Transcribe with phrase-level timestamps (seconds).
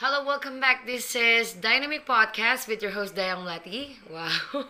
[0.00, 0.88] Hello, welcome back.
[0.88, 4.00] This is Dynamic Podcast with your host Dayang Melati.
[4.08, 4.32] Wow.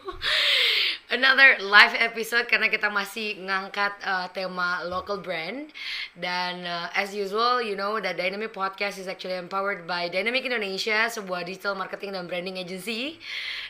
[1.15, 5.71] Another live episode karena kita masih ngangkat uh, tema local brand
[6.19, 11.07] dan uh, as usual you know that Dynamic Podcast is actually empowered by Dynamic Indonesia
[11.07, 13.23] sebuah digital marketing dan branding agency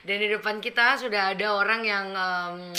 [0.09, 2.73] dan di depan kita sudah ada orang yang um,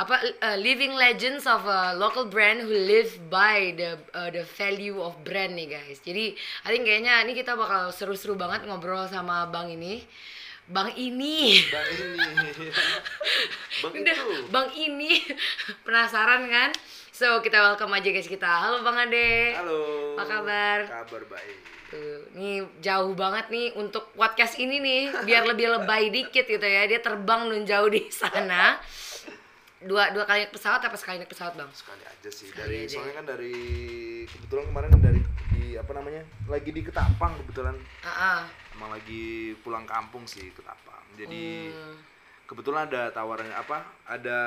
[0.00, 4.96] apa uh, living legends of a local brand who live by the uh, the value
[4.96, 6.00] of brand nih guys.
[6.00, 6.32] Jadi
[6.64, 10.00] I think kayaknya ini kita bakal seru-seru banget ngobrol sama bang ini.
[10.70, 11.60] Bang ini.
[11.68, 12.48] Bang ini.
[13.82, 14.36] Bang Udah, itu.
[14.54, 15.18] Bang ini.
[15.84, 16.70] Penasaran kan?
[17.10, 18.46] So, kita welcome aja guys kita.
[18.46, 19.58] Halo Bang Ade.
[19.58, 20.14] Halo.
[20.14, 20.78] Apa kabar?
[20.86, 21.58] Kabar baik.
[21.90, 26.86] Tuh, nih jauh banget nih untuk podcast ini nih biar lebih lebay dikit gitu ya.
[26.86, 28.78] Dia terbang nun jauh di sana.
[29.80, 31.70] Dua dua kali naik pesawat apa sekali naik pesawat, Bang?
[31.72, 32.52] Sekali aja sih.
[32.52, 33.16] Sekali dari aja soalnya ya.
[33.16, 33.54] kan dari
[34.28, 36.22] kebetulan kemarin kan dari di apa namanya?
[36.46, 37.76] Lagi di Ketapang kebetulan.
[38.04, 38.44] Ah.
[38.76, 41.00] Emang lagi pulang kampung sih Ketapang.
[41.16, 41.96] Jadi Hmm.
[42.44, 43.80] kebetulan ada tawaran apa?
[44.04, 44.38] Ada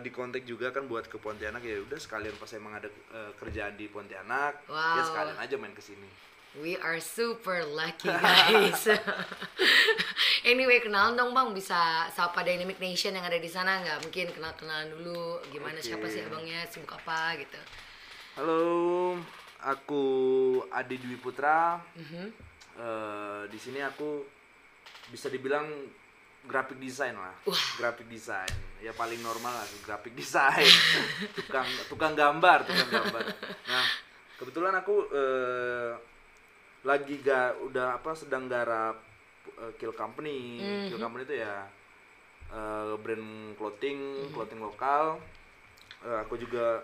[0.00, 3.76] di kontak juga kan buat ke Pontianak ya udah sekalian pas emang ada eh, kerjaan
[3.76, 5.08] di Pontianak, ya Wow.
[5.12, 6.08] sekalian aja main ke sini.
[6.52, 8.84] We are super lucky guys.
[10.52, 11.48] anyway, kenalan dong bang.
[11.56, 14.04] Bisa sapa Dynamic Nation yang ada di sana nggak?
[14.04, 15.40] Mungkin kenal kenalan dulu.
[15.48, 15.88] Gimana Oke.
[15.88, 16.60] siapa sih abangnya?
[16.68, 17.56] Sibuk apa gitu?
[18.36, 19.16] Halo,
[19.64, 20.04] aku
[20.68, 21.80] Adi Dwi Putra.
[21.96, 22.52] Mhm.
[22.76, 24.20] Eh, di sini aku
[25.08, 25.68] bisa dibilang
[26.48, 27.64] graphic design lah Wah.
[27.78, 28.50] graphic design
[28.82, 30.66] ya paling normal lah graphic design
[31.38, 33.22] tukang tukang gambar tukang gambar
[33.70, 33.86] nah
[34.40, 35.92] kebetulan aku eh,
[36.82, 38.98] lagi ga udah apa sedang garap
[39.58, 40.58] eh, kill company.
[40.90, 41.66] Kill company itu ya
[42.50, 45.22] eh, brand clothing clothing lokal.
[46.02, 46.82] Eh, aku juga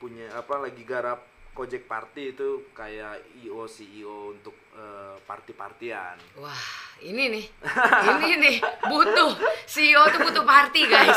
[0.00, 1.20] punya apa lagi garap
[1.54, 6.18] Kojek Party itu kayak IO CEO untuk eh, party-partian.
[6.34, 6.64] Wah,
[6.98, 7.44] ini nih,
[8.10, 8.56] ini nih
[8.90, 9.38] butuh.
[9.62, 11.14] CEO tuh butuh party guys.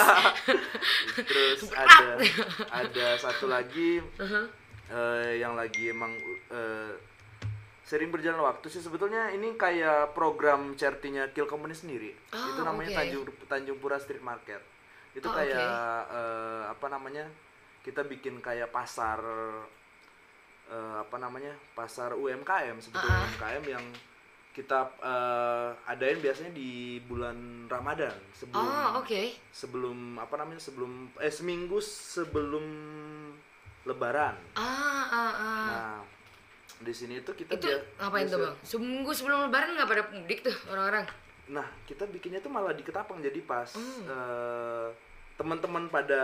[1.25, 2.22] Terus ada
[2.69, 4.46] ada satu lagi Uh-huh.
[4.94, 6.14] eh, yang lagi emang
[6.54, 6.94] eh,
[7.88, 12.12] sering berjalan waktu sih sebetulnya ini kayak program charity-nya Kill Company sendiri.
[12.30, 12.98] Oh, itu namanya oke.
[13.00, 14.59] Tanjung Tanjung Pura Street Market.
[15.16, 15.72] Itu Oh, kayak
[16.12, 17.24] eh, apa namanya?
[17.80, 19.24] Kita bikin kayak pasar
[20.68, 21.56] eh, apa namanya?
[21.72, 23.86] Pasar UMKM sebetulnya Ah, UMKM yang
[24.52, 26.69] kita eh, adain biasanya di
[27.00, 29.24] bulan Ramadan sebelum Oh, oke.
[29.50, 32.66] sebelum apa namanya sebelum eh seminggu sebelum
[33.86, 35.64] lebaran Ah, ah, ah.
[35.64, 35.98] nah
[36.80, 37.68] di sini tuh kita itu
[37.98, 38.56] ngapain tuh biasa- bang?
[38.62, 41.06] Seminggu sebelum lebaran nggak pada mudik tuh orang-orang?
[41.48, 44.04] nah kita bikinnya tuh malah di ketapang jadi pas Hmm.
[44.04, 44.88] eh,
[45.34, 46.22] teman-teman pada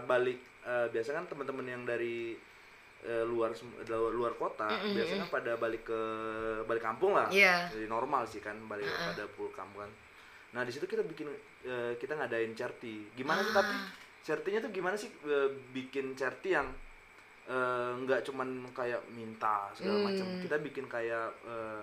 [0.00, 2.32] balik eh, biasa kan teman-teman yang dari
[3.02, 3.52] eh, luar
[4.08, 6.00] luar kota Mm-mm, biasanya pada balik ke
[6.64, 7.68] balik kampung lah Iya.
[7.68, 9.92] jadi normal sih kan balik pada pulang kampung kan
[10.52, 11.28] nah di situ kita bikin
[11.62, 13.90] eh, kita ngadain charity gimana sih tapi Ah.
[14.22, 15.10] charity-nya tuh gimana sih
[15.70, 16.70] bikin charity yang
[17.44, 20.40] eh, nggak cuman kayak minta segala macam Hmm.
[20.40, 21.82] kita bikin kayak eh,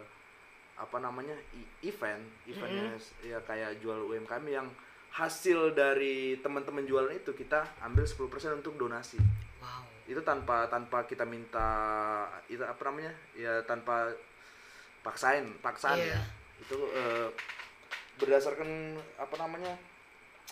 [0.75, 1.35] apa namanya
[1.81, 4.67] event eventnya s- ya kayak jual UMKM yang
[5.11, 8.23] hasil dari teman-teman jualan itu kita ambil 10%
[8.55, 9.19] untuk donasi
[9.59, 9.83] Wow.
[10.05, 11.67] itu tanpa tanpa kita minta
[12.47, 14.07] itu apa namanya ya tanpa
[15.01, 16.15] paksain paksaan Iya.
[16.15, 16.21] ya
[16.59, 17.27] itu eh,
[18.15, 18.69] berdasarkan
[19.17, 19.75] apa namanya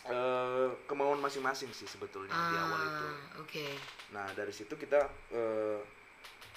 [0.08, 3.66] eh, kemauan masing-masing sih sebetulnya di awal itu Ah, Oke.
[4.10, 5.00] nah dari situ kita
[5.30, 5.80] eh,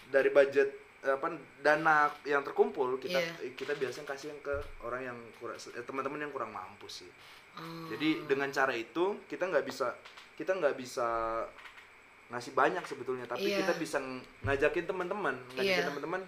[0.07, 0.69] dari budget
[1.01, 3.53] eh, apa dana yang terkumpul kita Iya.
[3.53, 7.11] kita biasanya kasih yang ke orang yang kurang teman-teman yang kurang mampu sih
[7.51, 7.91] Oh.
[7.91, 9.91] jadi dengan cara itu kita nggak bisa
[10.35, 11.09] kita nggak bisa
[12.31, 13.67] ngasih banyak sebetulnya tapi Iya.
[13.67, 15.89] kita bisa ng- ngajakin teman-teman ngajakin Iya.
[15.91, 16.23] teman-teman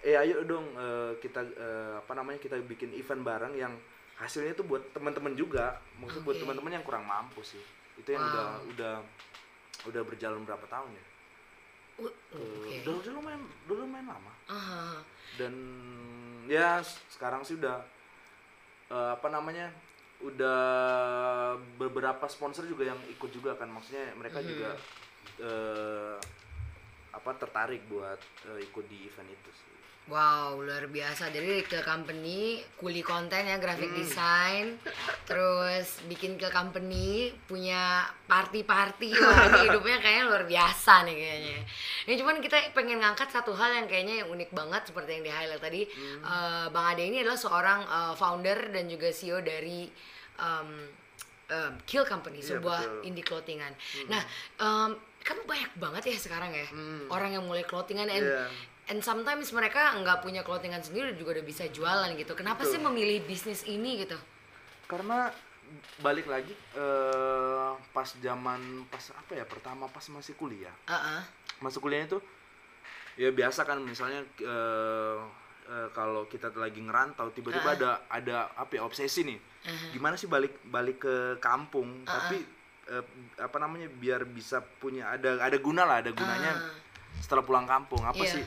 [0.00, 3.74] eh ayo dong eh, kita eh, apa namanya kita bikin event bareng yang
[4.20, 5.80] hasilnya tuh buat teman-teman juga.
[5.96, 6.42] Maksudnya buat Oke.
[6.44, 7.60] teman-teman yang kurang mampu sih.
[7.96, 8.30] Itu yang Wow.
[8.30, 8.94] udah udah
[9.88, 11.04] udah berjalan berapa tahun ya?
[11.98, 12.74] Uh, Eh, Oke.
[12.84, 14.32] udah udah lumayan udah lumayan lama.
[14.46, 15.00] Ah,
[15.36, 15.52] dan
[16.46, 17.80] ya sekarang sih udah
[18.88, 19.72] eh, apa namanya
[20.20, 20.60] udah
[21.76, 23.68] beberapa sponsor juga yang ikut juga kan.
[23.68, 24.76] Maksudnya mereka juga
[25.40, 26.16] eh,
[27.10, 29.68] apa tertarik buat eh, ikut di event itu sih
[30.10, 31.30] Wow, luar biasa.
[31.30, 33.96] Jadi ke company, kuli konten ya, graphic Hmm.
[33.96, 34.64] design,
[35.22, 39.06] terus bikin ke company, punya party-party.
[39.22, 41.58] Wah, ini hidupnya kayaknya luar biasa nih kayaknya.
[42.04, 45.30] Ini cuman kita pengen ngangkat satu hal yang kayaknya yang unik banget seperti yang di
[45.30, 45.82] highlight tadi.
[45.86, 46.18] Hmm.
[46.20, 49.86] Eh, Bang Ade ini adalah seorang eh, founder dan juga CEO dari
[50.36, 50.90] um,
[51.48, 53.06] um, Kill Company, Iya, sebuah betul.
[53.06, 53.72] indie clothingan.
[54.06, 54.22] Nah,
[54.58, 54.90] em,
[55.20, 57.06] kan banyak banget ya sekarang ya Hmm.
[57.06, 58.46] orang yang mulai clothingan and Iya.
[58.90, 62.34] And sometimes mereka nggak punya clothingan sendiri juga udah bisa jualan gitu.
[62.34, 62.72] Kenapa Betul.
[62.74, 64.18] sih memilih bisnis ini gitu?
[64.90, 65.30] karena
[66.02, 70.74] balik lagi eh, pas zaman pas apa ya pertama pas masih kuliah.
[70.90, 71.22] Uh
[71.60, 72.24] masuk kuliahnya tuh
[73.20, 75.18] ya biasa kan misalnya eh,
[75.70, 79.38] eh, kalau kita lagi ngerantau tiba-tiba ada ada apa ya obsesi nih.
[79.94, 82.02] Gimana sih balik balik ke kampung?
[82.02, 82.42] Tapi
[82.90, 83.04] eh,
[83.38, 86.64] apa namanya biar bisa punya ada ada guna lah ada gunanya
[87.22, 88.02] setelah pulang kampung.
[88.02, 88.40] Apa Iya.
[88.40, 88.44] sih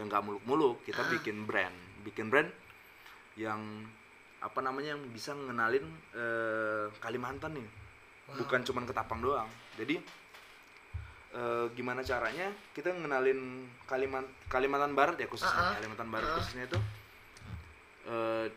[0.00, 1.76] yang nggak muluk-muluk kita bikin brand.
[2.00, 2.48] Bikin brand
[3.36, 3.60] yang
[4.40, 5.84] apa namanya yang bisa ngenalin
[6.16, 7.68] eh, Kalimantan nih.
[8.40, 9.44] Bukan cuman ketapang doang.
[9.76, 10.00] Jadi
[11.36, 15.76] eh, gimana caranya kita ngenalin Kalimantan Kalimantan Barat ya khususnya Uh-uh.
[15.76, 16.78] Kalimantan Barat khususnya itu
[18.08, 18.48] eh,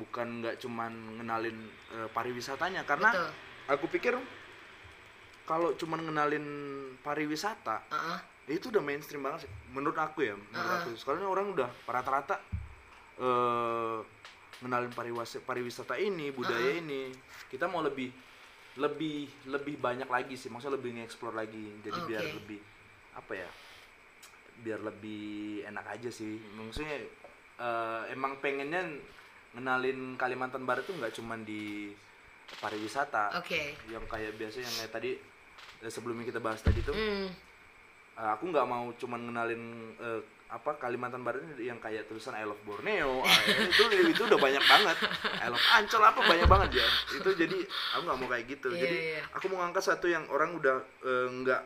[0.00, 1.56] bukan nggak cuman ngenalin
[1.92, 2.88] eh, pariwisatanya.
[2.88, 3.28] Karena Betul.
[3.68, 4.14] aku pikir
[5.44, 6.46] kalau cuman ngenalin
[7.04, 11.68] pariwisata Uh itu udah mainstream banget sih menurut aku ya menurut aku sekarang orang udah
[11.82, 12.38] rata-rata
[13.18, 13.98] eh
[14.62, 17.12] ngenalin pariwisata pariwisata ini budaya ini
[17.52, 18.08] kita mau lebih
[18.76, 22.34] lebih lebih banyak lagi sih maksudnya lebih nge-explore lagi jadi biar Oke.
[22.40, 22.60] lebih
[23.16, 23.50] apa ya
[24.56, 27.04] biar lebih enak aja sih maksudnya
[27.60, 28.84] eh, emang pengennya
[29.56, 31.92] ngenalin Kalimantan Barat tuh nggak cuman di
[32.60, 33.76] pariwisata Oke.
[33.88, 35.10] yang kayak biasa yang kayak tadi
[35.84, 37.28] eh, sebelumnya kita bahas tadi tuh Hmm.
[38.16, 42.48] Uh, aku nggak mau cuman ngenalin uh, apa Kalimantan Barat ini yang kayak tulisan I
[42.48, 43.20] love Borneo.
[43.20, 44.96] Ah, itu itu udah banyak banget.
[45.42, 46.86] I love Ancol apa banyak banget ya.
[47.12, 47.58] Itu jadi
[47.92, 48.68] aku nggak mau kayak gitu.
[48.72, 49.22] Iya, jadi iya.
[49.34, 51.62] aku mau ngangkat satu yang orang udah uh, nggak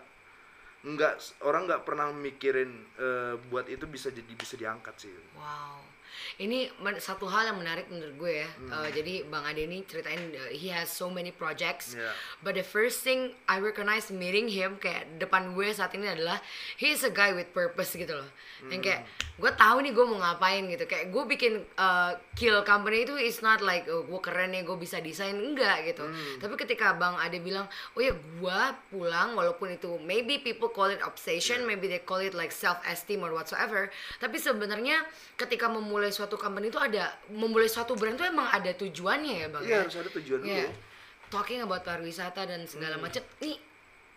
[0.81, 1.14] nggak
[1.44, 5.12] orang nggak pernah mikirin uh, buat itu bisa jadi bisa diangkat sih.
[5.37, 5.90] Wow.
[6.38, 8.49] Ini satu hal yang menarik menurut gue ya.
[8.61, 8.71] Hmm.
[8.71, 11.97] Uh, jadi Bang Ade ini ceritain uh, he has so many projects.
[11.97, 12.12] Yeah.
[12.44, 16.38] But the first thing I recognize meeting him kayak depan gue saat ini adalah
[16.79, 18.31] he is a guy with purpose gitu loh.
[18.69, 19.03] Yang kayak
[19.41, 20.85] gue tahu nih gue mau ngapain gitu.
[20.85, 24.76] Kayak gue bikin uh, kill company itu is not like oh, gue keren nih gue
[24.76, 26.05] bisa desain enggak gitu.
[26.38, 27.65] Tapi ketika Bang Ade bilang,
[27.97, 28.61] "Oh ya gue
[28.93, 33.25] pulang walaupun itu maybe people call it obsession, maybe they call it like self esteem
[33.25, 33.88] or whatsoever."
[34.21, 35.00] Tapi sebenarnya
[35.41, 39.63] ketika memulai suatu company itu ada memulai suatu brand itu emang ada tujuannya ya, Bang.
[39.63, 39.81] iya ya?
[39.81, 40.69] harus ada tujuan Iya.
[40.69, 40.89] dulu
[41.31, 43.07] Talking about pariwisata dan segala Hmm.
[43.07, 43.57] macam, nih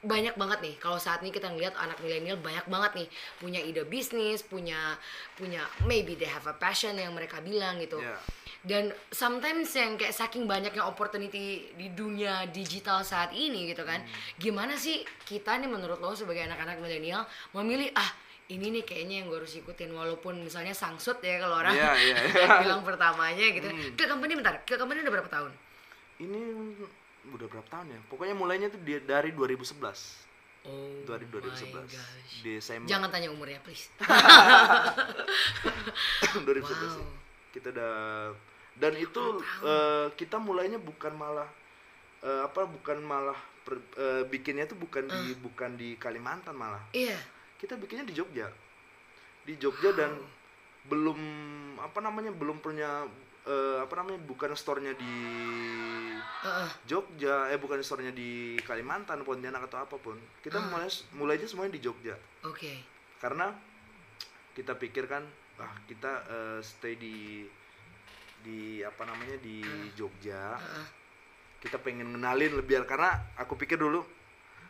[0.03, 3.07] banyak banget nih kalau saat ini kita ngeliat anak milenial banyak banget nih
[3.39, 4.99] punya ide bisnis punya
[5.33, 8.19] punya maybe they have a passion yang mereka bilang gitu Iya.
[8.61, 14.11] dan sometimes yang kayak saking banyaknya opportunity di dunia digital saat ini gitu kan Hmm.
[14.35, 18.11] gimana sih kita nih menurut lo sebagai anak-anak milenial memilih ah
[18.45, 22.17] ini nih kayaknya yang gue harus ikutin walaupun misalnya sangsut ya kalau orang Iya, iya,
[22.35, 22.47] iya.
[22.59, 23.65] bilang pertamanya gitu.
[23.65, 23.93] Hmm.
[23.93, 25.51] ke company bentar ke company udah berapa tahun?
[26.19, 26.39] Ini
[27.29, 27.99] udah berapa tahun ya?
[28.05, 29.79] Pokoknya mulainya tuh dari 2011
[30.63, 31.99] oh dari my 2011 gosh.
[32.41, 33.87] Desember jangan tanya umurnya please.
[36.35, 36.91] 2011 Wow.
[36.91, 37.05] sih.
[37.51, 37.93] kita udah
[38.73, 39.23] dan itu
[39.61, 41.45] eh, kita mulainya bukan malah
[42.19, 46.81] eh, apa bukan malah per- eh, bikinnya tuh bukan di bukan di Kalimantan malah.
[46.91, 47.15] Iya
[47.59, 48.47] kita bikinnya di Jogja.
[49.43, 50.15] Di Jogja dan
[50.87, 51.19] belum
[51.79, 53.07] apa namanya belum punya
[53.47, 55.13] eh, apa namanya bukan store-nya di.
[56.83, 60.19] Jogja eh bukan store-nya di Kalimantan Pontianak atau apa pun.
[60.43, 62.15] Kita mulai mulainya semuanya di Jogja.
[62.43, 62.83] Oke.
[63.23, 63.47] Karena
[64.51, 65.23] kita pikirkan
[65.57, 67.47] ah kita eh, stay di
[68.43, 69.63] di apa namanya di
[69.95, 70.59] Jogja.
[70.59, 70.87] Heeh.
[71.63, 74.03] kita pengen ngenalin lebih karena aku pikir dulu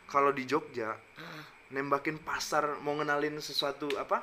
[0.06, 1.42] kalau di Jogja Heeh.
[1.74, 4.22] Nembakin pasar mau ngenalin sesuatu apa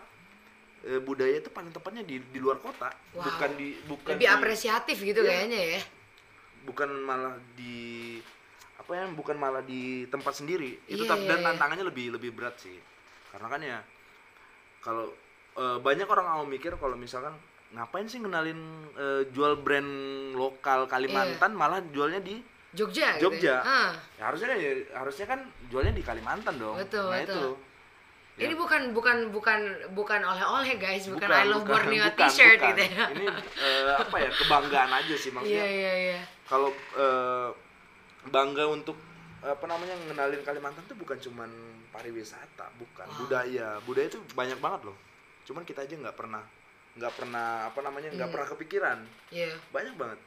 [0.82, 3.28] eh, budaya itu paling tepatnya di di luar kota Wow.
[3.28, 5.30] bukan di bukan lebih di- apresiatif gitu Iya.
[5.30, 5.82] kayaknya ya
[6.64, 8.18] bukan malah di
[8.78, 11.46] apa ya bukan malah di tempat sendiri itu Iya, tap- iya, dan iya.
[11.52, 12.78] tantangannya lebih lebih berat sih
[13.30, 13.80] karena kan ya
[14.80, 15.12] kalau
[15.54, 17.36] eh, banyak orang mau mikir kalau misalkan
[17.72, 18.60] ngapain sih ngenalin
[18.96, 19.92] eh, jual brand
[20.34, 20.90] lokal Iya.
[20.90, 22.40] Kalimantan malah jualnya di
[22.72, 23.56] Jogja gitu Jogja.
[23.56, 23.60] ya?
[23.62, 23.92] Ah.
[24.16, 24.60] Ya, harusnya kan
[24.96, 26.76] harusnya kan jualnya di Kalimantan dong.
[26.76, 27.36] Betul, nah betul.
[27.36, 27.50] itu.
[28.40, 28.48] Ya.
[28.48, 29.60] Ini bukan bukan bukan
[29.92, 32.70] bukan oleh-oleh guys, bukan, Bukan, I love bukan, Borneo bukan, t-shirt bukan.
[32.72, 33.06] gitu ya.
[33.12, 33.26] Ini
[33.60, 35.66] eh, apa ya kebanggaan aja sih Iya maksudnya.
[35.68, 36.20] iya iya.
[36.48, 37.50] Kalau eh,
[38.26, 38.96] bangga untuk
[39.42, 41.50] apa namanya ngenalin Kalimantan tuh bukan cuman
[41.92, 43.18] pariwisata, bukan Wow.
[43.20, 43.68] budaya.
[43.84, 44.98] Budaya itu banyak banget loh.
[45.44, 46.42] Cuman kita aja nggak pernah
[46.92, 48.34] nggak pernah apa namanya nggak Hmm.
[48.34, 48.98] pernah kepikiran.
[49.30, 49.60] Iya.
[49.70, 50.20] Banyak banget.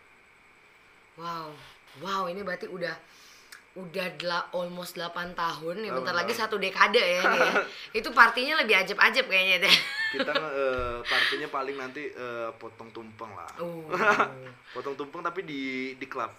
[1.15, 1.57] Wow.
[2.03, 2.95] Wow, ini berarti udah
[3.75, 7.59] udah dela, almost 8 tahun ya bentar lagi satu dekade ya ya.
[7.99, 9.77] Itu partinya lebih ajab-ajab kayaknya deh.
[10.15, 13.51] Kita eh, partinya paling nanti eh, potong tumpeng lah.
[13.59, 13.91] Oh.
[14.79, 16.31] Potong tumpeng tapi di di klub.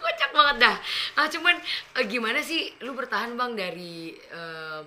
[0.00, 0.76] Kocak banget dah.
[1.20, 1.60] Ah cuman
[2.00, 4.80] eh, gimana sih lu bertahan Bang dari eh,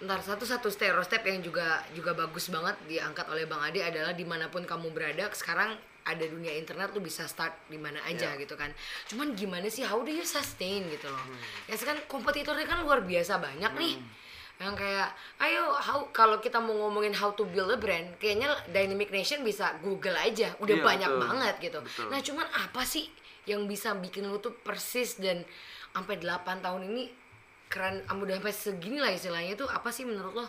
[0.00, 4.24] ntar satu satu stereotip yang juga juga bagus banget diangkat oleh Bang Ade adalah di
[4.24, 8.40] mana pun kamu berada sekarang ada dunia internet lu bisa start di mana aja Ya.
[8.40, 8.72] gitu kan.
[9.06, 11.20] Cuman gimana sih how do you sustain gitu loh.
[11.20, 11.36] Hmm.
[11.68, 13.94] Ya sekarang kompetitornya kan luar biasa banyak nih.
[14.56, 19.08] Yang kayak ayo how kalau kita mau ngomongin how to build a brand, kayaknya Dynamic
[19.08, 20.56] Nation bisa Google aja.
[20.56, 21.22] Udah Iya, banyak betul.
[21.22, 21.78] banget gitu.
[21.80, 22.06] Betul.
[22.08, 23.04] Nah, cuman apa sih
[23.44, 25.44] yang bisa bikin lu tuh persis dan
[25.92, 27.04] sampai 8 tahun ini
[27.70, 30.46] keren am- udah sampai segini lah istilahnya itu apa sih menurut lo?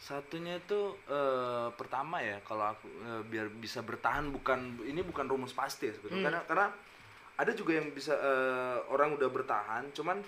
[0.00, 5.52] Satunya itu eh, pertama ya kalau aku eh, biar bisa bertahan bukan ini bukan rumus
[5.52, 6.18] pasti ya sebetulnya.
[6.18, 6.26] Hmm.
[6.26, 6.66] Karena karena
[7.36, 10.24] ada juga yang bisa eh, orang udah bertahan cuman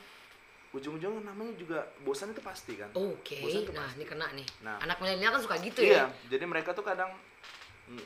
[0.74, 2.90] ujung-ujungnya namanya juga bosan itu pasti kan.
[2.98, 3.96] Oke, Bosan tuh nah pasti.
[3.96, 4.48] ini kena nih.
[4.66, 4.76] Nah.
[4.82, 6.34] Anak milenial kan suka gitu iya, ya.
[6.34, 7.14] jadi mereka tuh kadang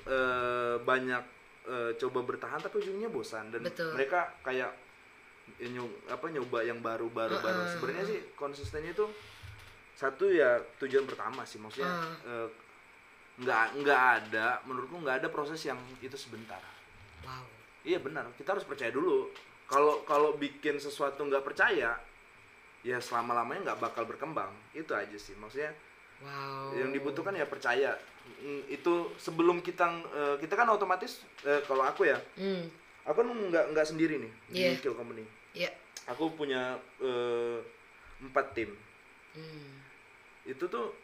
[0.06, 1.24] eh, banyak
[1.66, 3.96] eh, coba bertahan tapi ujungnya bosan dan Betul.
[3.96, 4.70] mereka kayak
[5.56, 7.60] ya, nyo- apa nyoba yang baru baru baru.
[7.62, 9.06] Heeh, Sebenarnya sih konsistennya itu
[9.92, 12.14] satu ya tujuan pertama sih maksudnya Heeh.
[12.26, 12.48] eh,
[13.38, 16.60] nggak nggak ada menurutku nggak ada proses yang itu sebentar.
[17.22, 17.46] Wow.
[17.82, 19.30] Iya benar, kita harus percaya dulu.
[19.64, 21.94] Kalau kalau bikin sesuatu nggak percaya,
[22.80, 24.50] ya selama lamanya nggak bakal berkembang.
[24.72, 25.72] Itu aja sih maksudnya
[26.18, 26.74] Wow.
[26.74, 27.94] yang dibutuhkan ya percaya
[28.28, 32.68] Mm, itu sebelum kita eh, kita kan otomatis eh, kalau aku ya Hmm.
[33.02, 34.68] aku kan nggak nggak sendiri nih Iya.
[34.76, 35.24] di Kill Company
[35.58, 35.70] Ya.
[36.06, 37.58] aku punya eh,
[38.20, 38.70] empat tim
[39.28, 39.82] Hmm.
[40.44, 40.94] itu tuh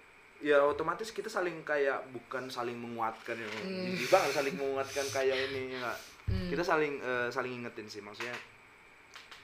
[0.41, 3.95] ya otomatis kita saling kayak bukan saling menguatkan ya Hmm.
[4.07, 5.93] banget saling menguatkan kayak ini ya?
[6.25, 6.49] Hmm.
[6.49, 8.33] kita saling eh, saling ingetin sih maksudnya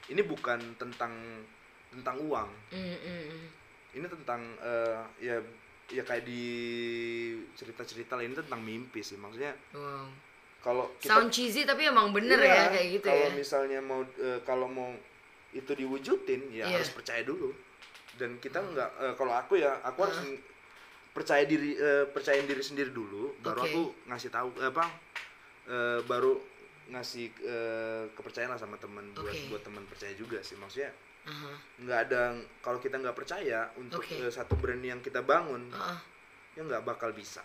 [0.06, 1.12] ini bukan tentang
[1.90, 3.46] tentang uang Hmm, hmm, hmm.
[3.92, 5.36] ini tentang eh, ya
[5.90, 6.42] ya kayak di
[7.52, 10.06] cerita-cerita lain tentang mimpi sih maksudnya Wow.
[10.60, 13.32] Kalau kita Sound cheesy tapi emang bener Iya, ya kayak gitu kalau ya.
[13.32, 14.92] misalnya mau eh, kalau mau
[15.50, 16.76] itu diwujudin ya Iya.
[16.76, 17.50] harus percaya dulu
[18.14, 20.20] dan kita nggak eh, kalau aku ya aku harus
[21.10, 23.68] percaya diri eh, percayain diri sendiri dulu baru Oke.
[23.68, 24.84] aku ngasih tahu apa
[25.66, 26.36] eh, baru
[26.88, 29.48] ngasih eh, kepercayaan lah sama teman buat Oke.
[29.48, 31.52] buat teman percaya juga sih maksudnya Aha.
[31.80, 32.22] nggak ada
[32.60, 34.18] kalau kita nggak percaya untuk Oke.
[34.18, 35.96] eh, satu brand yang kita bangun Ah,
[36.52, 37.40] ya nggak bakal bisa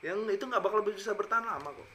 [0.00, 1.88] yang itu nggak bakal bisa bertahan lama kok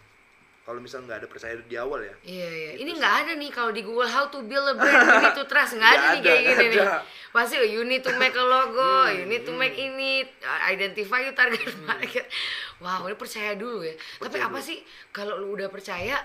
[0.68, 2.70] kalau misal nggak ada percaya di awal ya Iya iya.
[2.74, 5.32] Gitu Ini nggak ada nih kalau di Google how to build a brand, you need
[5.34, 6.82] to trust nggak ada Nggak nih ada, kayak gini nih.
[6.84, 6.98] ada.
[7.30, 10.28] Pasti oh, you need to make a logo, Hmm, you need to make ini,
[10.66, 12.28] identify your target market.
[12.78, 13.94] Wow, ini percaya dulu ya.
[13.94, 14.68] Tapi Percaya apa dulu.
[14.68, 14.78] sih
[15.10, 16.20] kalau lu udah percaya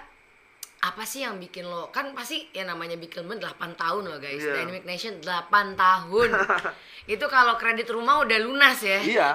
[0.82, 4.42] apa sih yang bikin lo kan pasti ya namanya bikin brand 8 tahun loh guys.
[4.42, 4.66] Iya.
[4.66, 6.28] Dynamic Nation 8 tahun.
[7.14, 8.98] Itu kalau kredit rumah udah lunas ya.
[8.98, 9.28] Iya.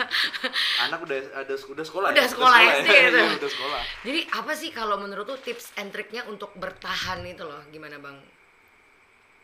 [0.86, 2.30] Anak udah ada udah sekolah Udah ya?
[2.30, 3.18] sekolah SD gitu.
[3.18, 3.80] Iya, udah sekolah.
[4.06, 7.66] Jadi apa sih kalau menurut lu tips and triknya untuk bertahan itu loh?
[7.74, 8.22] Gimana bang?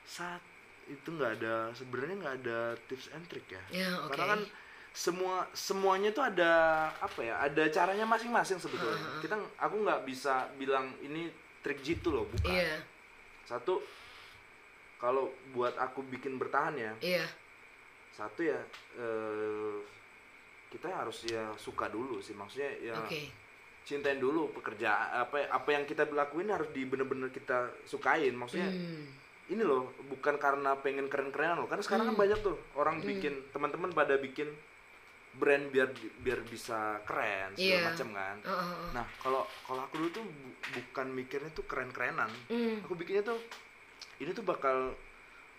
[0.06, 0.42] Saat
[0.86, 3.62] itu nggak ada sebenarnya nggak ada tips and trick ya.
[3.74, 4.14] Ya, oke.
[4.14, 4.40] karena kan
[4.96, 6.52] semua semuanya tuh ada
[6.96, 8.96] apa ya ada caranya masing-masing sebetulnya.
[9.20, 11.28] Kita aku nggak bisa bilang ini
[11.60, 12.48] trik jitu loh bukan.
[12.48, 12.80] Iya.
[13.44, 13.84] Satu
[14.96, 17.26] kalau buat aku bikin bertahan ya iya.
[18.16, 18.56] satu ya
[18.96, 19.76] eh,
[20.72, 22.32] kita harus ya suka dulu sih.
[22.32, 23.44] Maksudnya ya oke.
[23.84, 28.32] cintain dulu pekerjaan apa apa yang kita lakuin harus di bener-bener kita sukain.
[28.32, 29.04] Maksudnya Hmm.
[29.46, 31.68] ini loh bukan karena pengen keren-kerenan loh.
[31.68, 32.16] Karena sekarang Hmm.
[32.16, 34.48] kan banyak tuh orang bikin teman-teman pada bikin
[35.36, 35.88] brand biar
[36.18, 37.86] biar bisa keren segala Iya.
[37.86, 38.88] macam kan oh, oh.
[38.90, 42.80] nah kalau kalau aku dulu tuh bu- bukan mikirnya tuh keren-kerenan Hmm.
[42.80, 43.38] aku bikinnya tuh
[44.18, 44.96] ini tuh bakal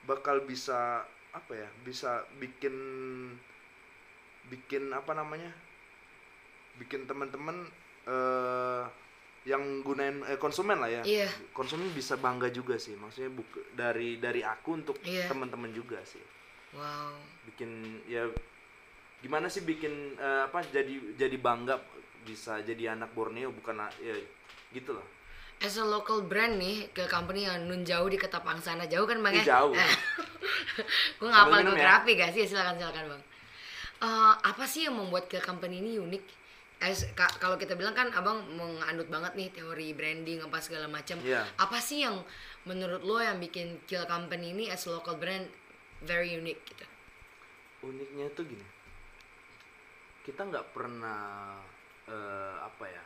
[0.04, 2.74] bakal bisa apa ya bisa bikin
[4.48, 5.52] bikin apa namanya
[6.78, 7.68] bikin teman-teman
[8.06, 8.84] eh
[9.46, 11.28] yang gunain eh, konsumen lah ya Iya.
[11.52, 15.28] konsumen bisa bangga juga sih maksudnya buk dari dari aku untuk Iya.
[15.28, 16.20] teman-teman juga sih
[16.74, 17.16] wow
[17.46, 17.70] bikin
[18.06, 18.28] ya
[19.20, 21.82] gimana sih bikin eh, apa jadi jadi bangga
[22.22, 24.16] bisa jadi anak Borneo bukan ya
[24.72, 25.06] gitu loh
[25.58, 29.18] As a local brand nih ke company yang nun jauh di Ketapang sana jauh kan
[29.26, 29.58] bang ya?
[29.58, 29.74] jauh.
[31.18, 31.82] gue Sambil hafal minum ya?
[31.82, 32.46] geografi gak sih?
[32.46, 33.22] Silakan silakan bang.
[34.06, 36.24] Eh, apa sih yang membuat kill company ini unik?
[36.78, 41.18] As, ka- kalau kita bilang kan abang menganut banget nih teori branding apa segala macam.
[41.26, 41.42] Iya.
[41.58, 42.22] Apa sih yang
[42.70, 45.50] menurut lo yang bikin kill company ini as a local brand
[46.06, 46.86] very unique gitu?
[47.82, 48.66] uniknya tuh gini
[50.28, 51.56] kita nggak pernah
[52.04, 53.06] eh, apa ya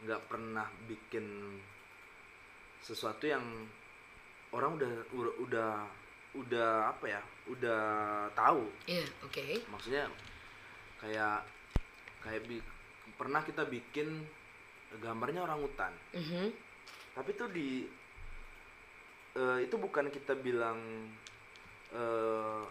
[0.00, 1.26] nggak pernah bikin
[2.80, 3.42] sesuatu yang
[4.50, 4.92] orang udah
[5.42, 5.72] udah
[6.30, 7.82] udah, apa ya udah
[8.32, 9.66] tahu Iya, oke.
[9.66, 10.06] maksudnya
[10.96, 11.42] kayak
[12.22, 12.62] kayak bi-
[13.12, 14.22] pernah kita bikin
[14.96, 16.54] gambarnya orang hutan Mhm.
[17.12, 17.68] tapi itu di
[19.32, 20.78] eh, itu bukan kita bilang
[21.90, 22.62] eh,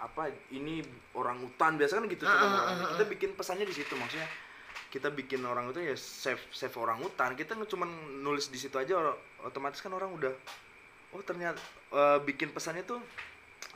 [0.00, 0.80] apa ini
[1.12, 2.40] orang hutan biasa kan gitu orang.
[2.48, 4.24] ah, ah, kita bikin pesannya di situ maksudnya
[4.88, 7.84] kita bikin orang itu ya save save orang hutan kita cuma
[8.18, 8.96] nulis di situ aja
[9.40, 10.32] otomatis kan orang udah
[11.12, 11.60] oh ternyata
[11.92, 12.98] eh, bikin pesannya tuh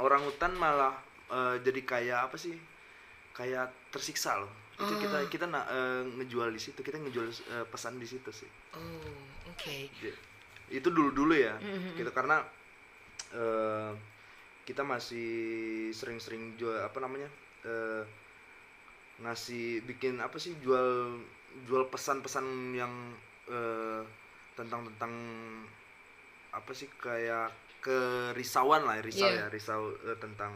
[0.01, 0.97] orang hutan malah
[1.29, 2.57] eh, jadi kayak apa sih
[3.33, 8.01] kayak tersiksa loh itu kita kita na- eh, ngejual di situ kita ngejual eh, pesan
[8.01, 9.15] di situ sih Oh,
[9.47, 9.77] oke.
[10.03, 10.19] J-
[10.73, 11.95] itu dulu dulu ya Mhm.
[11.95, 12.43] gitu karena
[13.31, 13.91] eh,
[14.65, 15.29] kita masih
[15.91, 17.29] sering-sering jual apa namanya
[17.63, 18.03] eh,
[19.21, 21.21] ngasih bikin apa sih jual
[21.65, 22.45] jual pesan-pesan
[22.75, 22.93] yang
[23.47, 24.03] eh,
[24.55, 25.13] tentang tentang
[26.51, 29.47] apa sih kayak kerisauan lah risau Iya.
[29.47, 30.55] ya risau eh, tentang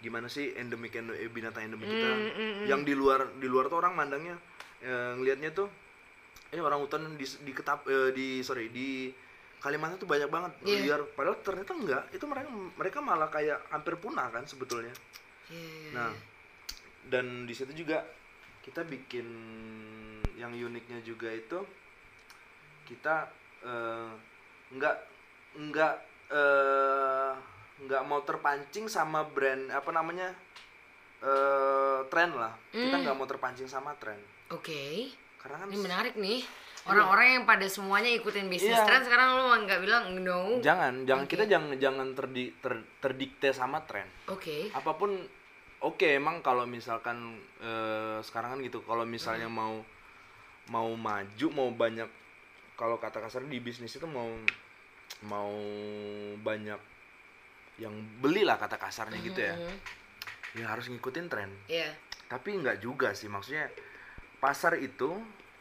[0.00, 2.66] gimana sih endemik endo- eh, binatang endemik kita Mm, mm, mm.
[2.66, 4.36] yang di luar di luar tuh orang mandangnya
[4.80, 5.68] eh, ngelihatnya tuh
[6.50, 9.12] eh orang hutan di di ketap eh, di sorry di
[9.60, 10.80] Kalimantan tuh banyak banget Iya.
[10.88, 14.92] liar padahal ternyata enggak itu mereka mereka malah kayak hampir punah kan sebetulnya
[15.46, 16.12] Iya, iya, nah
[17.06, 18.00] dan di situ juga
[18.60, 19.26] kita bikin
[20.34, 21.60] yang uniknya juga itu
[22.84, 23.28] kita
[23.60, 24.10] eh,
[24.70, 24.96] nggak
[25.60, 25.94] nggak
[26.30, 27.32] eh,
[27.80, 30.32] nggak mau terpancing sama brand apa namanya
[31.20, 33.02] eh tren lah kita Hmm.
[33.02, 34.16] nggak mau terpancing sama tren
[34.48, 35.12] Oke.
[35.36, 36.40] karena kan Ini menarik nih.
[36.82, 38.84] Orang-orang yang pada semuanya ikutin bisnis Iya.
[38.84, 40.58] tren sekarang lu nggak bilang no.
[40.60, 41.30] jangan jangan Oke.
[41.30, 44.70] kita jangan jangan terdi, ter- terdikte sama tren Oke.
[44.70, 45.12] apa pun
[45.80, 47.16] oke emang kalau misalkan
[47.58, 49.54] eh, sekarang kan gitu kalau misalnya Hmm.
[49.54, 49.74] mau
[50.68, 52.08] mau maju mau banyak
[52.74, 54.28] kalau kata kasar di bisnis itu mau
[55.22, 55.52] mau
[56.38, 56.80] banyak
[57.76, 59.76] yang beli lah kata kasarnya gitu ya Mhm.
[60.54, 61.92] ya harus ngikutin tren Iya.
[62.26, 63.68] tapi nggak juga sih maksudnya
[64.36, 65.12] pasar itu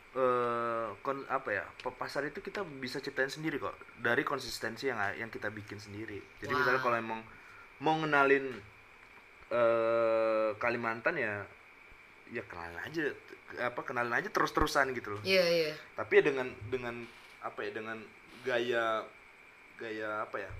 [0.09, 4.97] eh kon apa ya pa- pasar itu kita bisa ciptain sendiri kok dari konsistensi yang
[5.15, 6.57] yang kita bikin sendiri jadi Wow.
[6.57, 7.21] misalnya kalau emang
[7.77, 8.57] mau ngenalin
[9.49, 11.45] eh Kalimantan ya
[12.29, 13.05] ya kenalin aja
[13.59, 15.71] apa kenalin aja terus terusan gitu loh Iya, iya.
[15.93, 17.05] tapi ya dengan dengan
[17.41, 17.97] apa ya dengan
[18.41, 19.05] gaya
[19.77, 20.51] gaya apa ya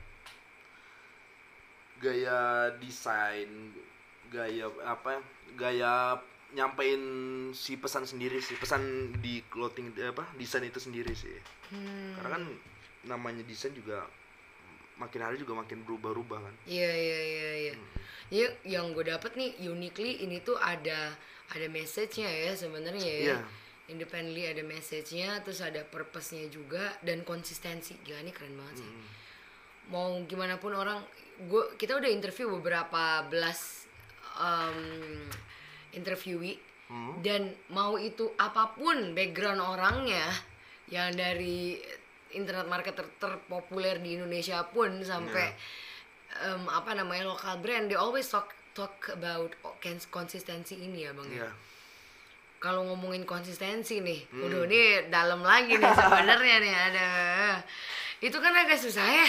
[2.00, 2.40] gaya
[2.80, 3.50] desain
[4.30, 5.20] gaya apa
[5.54, 6.16] gaya
[6.50, 7.02] nyampein
[7.54, 8.82] si pesan sendiri sih pesan
[9.22, 11.38] di clothing apa desain itu sendiri sih
[11.70, 12.18] Hmm.
[12.18, 12.44] karena kan
[13.06, 14.02] namanya desain juga
[14.98, 17.74] makin hari juga makin berubah-ubah kan Iya, iya, iya, iya.
[18.30, 21.14] Ya, yang gue dapet nih uniquely ini tuh ada
[21.50, 23.22] ada message-nya ya sebenarnya ya.
[23.34, 23.38] Iya.
[23.90, 27.98] Independently ada message-nya, terus ada purpose-nya juga dan konsistensi.
[28.06, 28.90] Gila ini keren banget sih.
[28.90, 29.06] Hmm.
[29.90, 31.02] Mau gimana pun orang
[31.50, 33.90] gua kita udah interview beberapa belas
[34.38, 35.26] um,
[35.92, 36.58] interviewee
[36.90, 37.22] Hmm.
[37.22, 40.26] dan mau itu apa pun background orangnya
[40.90, 41.78] yang dari
[42.34, 45.54] internet marketer terpopuler di Indonesia pun sampai
[46.42, 49.54] em, apa namanya lokal brand they always talk talk about
[50.10, 51.50] konsistensi ini ya bang ya Iya.
[52.58, 54.50] kalau ngomongin konsistensi nih, Hmm.
[54.50, 57.10] udah ini dalam lagi nih sebenarnya nih ada.
[58.18, 59.28] Itu kan agak susah ya.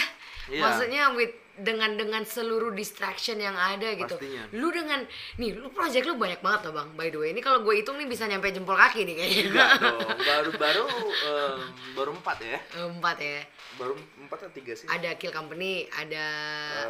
[0.51, 0.59] Iya.
[0.59, 4.17] Maksudnya with dengan dengan seluruh distraction yang ada gitu.
[4.17, 4.43] Pastinya.
[4.51, 5.05] Lu dengan
[5.37, 6.89] nih, lu project lu banyak banget loh, Bang.
[6.93, 9.43] By the way, ini kalau gue hitung nih bisa nyampe jempol kaki nih kayaknya.
[9.47, 10.85] Enggak dong, baru-baru
[11.21, 11.57] eh,
[11.93, 13.39] baru empat ya Empat ya.
[13.73, 16.25] baru empat atau tiga sih Ada Kill Company, ada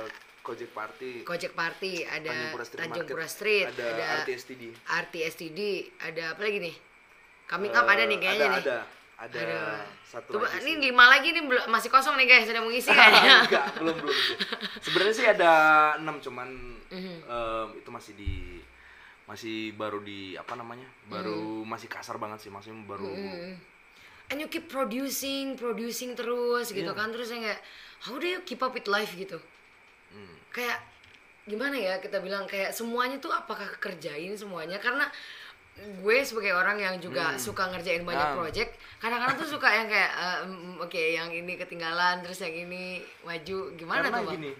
[0.02, 0.10] Eh,
[0.42, 5.60] Gojek Party Kojek Party, ada Tanjung Pura Street Tanjung Pura Street, ada, ada RTSTD RTSTD,
[6.02, 6.76] ada apa lagi nih?
[7.46, 8.64] Coming up ada nih kayaknya ada, nih.
[8.66, 8.78] ada
[9.22, 9.86] ada Aduh.
[10.04, 10.82] satu Coba lagi ini sih.
[10.84, 13.38] lima lagi nih belum- masih kosong nih guys, sudah mau ngisi kayaknya.
[13.46, 14.18] enggak belum belum
[14.82, 15.52] sebenarnya sih ada
[15.96, 16.50] enam cuman
[16.90, 17.16] Mhm.
[17.24, 18.34] em, itu masih di
[19.24, 23.54] masih baru di apa namanya baru masih kasar banget sih maksudnya baru Mm.
[24.28, 26.96] And you keep producing, producing terus gitu Iya.
[26.96, 27.62] kan terus saya kayak
[28.02, 29.36] how do you keep up with life gitu.
[30.10, 30.36] Hmm.
[30.50, 30.80] Kayak
[31.44, 35.04] gimana ya kita bilang kayak semuanya tuh apakah kerjain semuanya karena
[35.82, 38.34] gue sebagai orang yang juga suka ngerjain banyak Hmm.
[38.34, 38.40] Ah.
[38.40, 40.12] project kadang-kadang tuh suka yang kayak
[40.46, 42.84] mm, oke yang ini ketinggalan terus yang ini
[43.22, 44.36] maju gimana Karena tuh bang?
[44.36, 44.52] gini,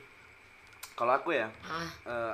[0.94, 2.34] kalau aku ya, Ah, eh,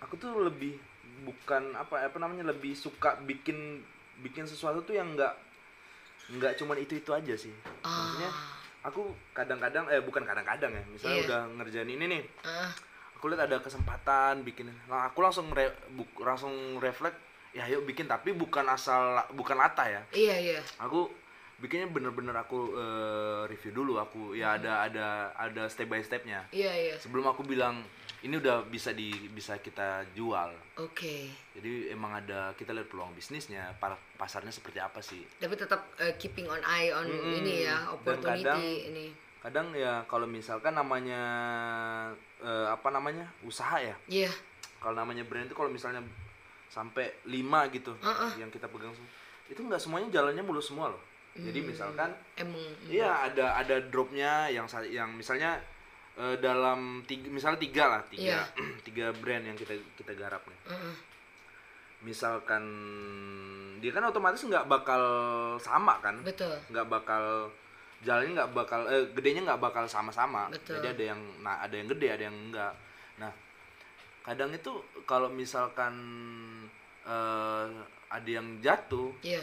[0.00, 0.80] aku tuh lebih
[1.20, 3.84] bukan apa apa namanya lebih suka bikin
[4.18, 5.32] bikin sesuatu tuh yang nggak
[6.30, 7.52] nggak cuman itu itu aja sih.
[7.78, 11.26] Maksudnya ah, aku kadang-kadang eh bukan kadang-kadang ya, misalnya Iya.
[11.26, 12.72] udah ngerjain ini nih, ah,
[13.12, 17.18] aku lihat ada kesempatan bikin, nah aku langsung re, bu- langsung refleks,
[17.50, 20.02] ya ayo bikin tapi bukan asal bukan lata ya.
[20.12, 20.60] iya iya.
[20.78, 21.10] Aku
[21.58, 23.98] bikinnya bener-bener aku eh, review dulu.
[23.98, 26.46] Aku ya ada ada ada step by stepnya.
[26.50, 26.94] Iya iya.
[26.96, 27.82] Sebelum aku bilang
[28.20, 30.52] ini udah bisa di bisa kita jual.
[30.76, 31.26] Oke.
[31.52, 35.26] Jadi emang ada kita lihat peluang bisnisnya para pasarnya seperti apa sih.
[35.36, 37.34] Tapi tetap eh, keeping on eye on Mm-mm.
[37.36, 39.06] ini ya Dan opportunity kadang- ini.
[39.40, 41.20] kadang ya kalau misalkan namanya
[42.38, 43.96] eh, apa namanya usaha ya.
[44.06, 44.30] Iya.
[44.78, 46.00] Kalau namanya brand itu kalau misalnya
[46.70, 48.38] sampai lima gitu Uh-uh.
[48.38, 49.10] yang kita pegang semua
[49.50, 52.58] itu nggak semuanya jalannya mulus semua loh jadi misalkan emang
[52.90, 55.62] Iya ada ada dropnya yang yang misalnya
[56.18, 58.42] eh, dalam tiga, misalnya tiga lah tiga
[58.86, 60.58] tiga brand yang kita kita garap nih.
[60.74, 60.94] mm,
[62.00, 62.64] Misalkan
[63.78, 65.02] dia kan otomatis nggak bakal
[65.62, 67.48] sama kan, betul nggak bakal
[68.02, 70.50] jalannya nggak bakal eh, gedenya nggak bakal sama-sama.
[70.82, 72.74] Jadi ada yang nah ada yang gede ada yang enggak.
[73.22, 73.32] Nah
[74.26, 74.72] kadang itu
[75.08, 75.94] kalau misalkan
[77.04, 77.66] eh,
[78.10, 79.42] ada yang jatuh iya.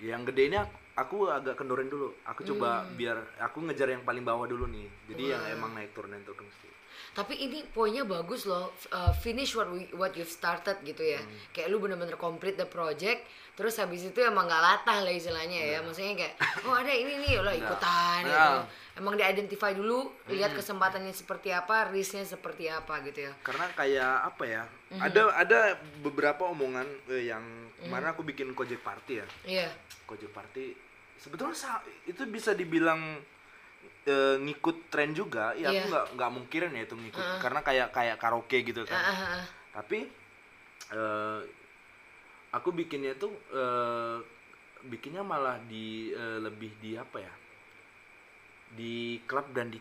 [0.00, 2.12] yang gede ini aku, aku agak kendorin dulu.
[2.24, 4.88] Aku coba biar aku ngejar yang paling bawah dulu nih.
[5.12, 6.70] Jadi yang emang naik turun naik turun sih
[7.10, 11.18] tapi ini poinnya bagus loh uh, finish what we, what you've started gitu ya.
[11.18, 11.50] Hmm.
[11.50, 13.26] kayak lu bener-bener complete the project
[13.58, 15.78] terus habis itu emang nggak latah lah istilahnya ya.
[15.82, 16.34] Maksudnya kayak
[16.70, 18.30] oh ada ini nih lo ikutan Nah.
[18.30, 18.58] gitu
[19.00, 23.32] emang di-identify dulu lihat kesempatannya seperti apa risknya seperti apa gitu ya.
[23.40, 25.00] Karena kayak apa ya Mhm.
[25.00, 25.60] ada ada
[26.04, 27.40] beberapa omongan eh, yang
[27.80, 29.26] kemarin aku bikin Kojek Party ya.
[29.48, 29.68] Iya.
[30.04, 30.76] Kojek Party
[31.16, 31.56] sebetulnya
[32.04, 33.16] itu bisa dibilang
[34.04, 35.56] eh, ngikut tren juga.
[35.56, 35.80] Ya Iya.
[35.80, 37.24] aku nggak nggak mungkirin ya itu ngikut.
[37.40, 39.00] Karena kayak kayak karaoke gitu kan.
[39.00, 39.44] Ah.
[39.70, 40.02] tapi
[40.90, 41.40] eh,
[42.50, 44.18] aku bikinnya tuh eh,
[44.82, 47.30] bikinnya malah di eh, lebih di apa ya
[48.70, 49.78] di klub dan di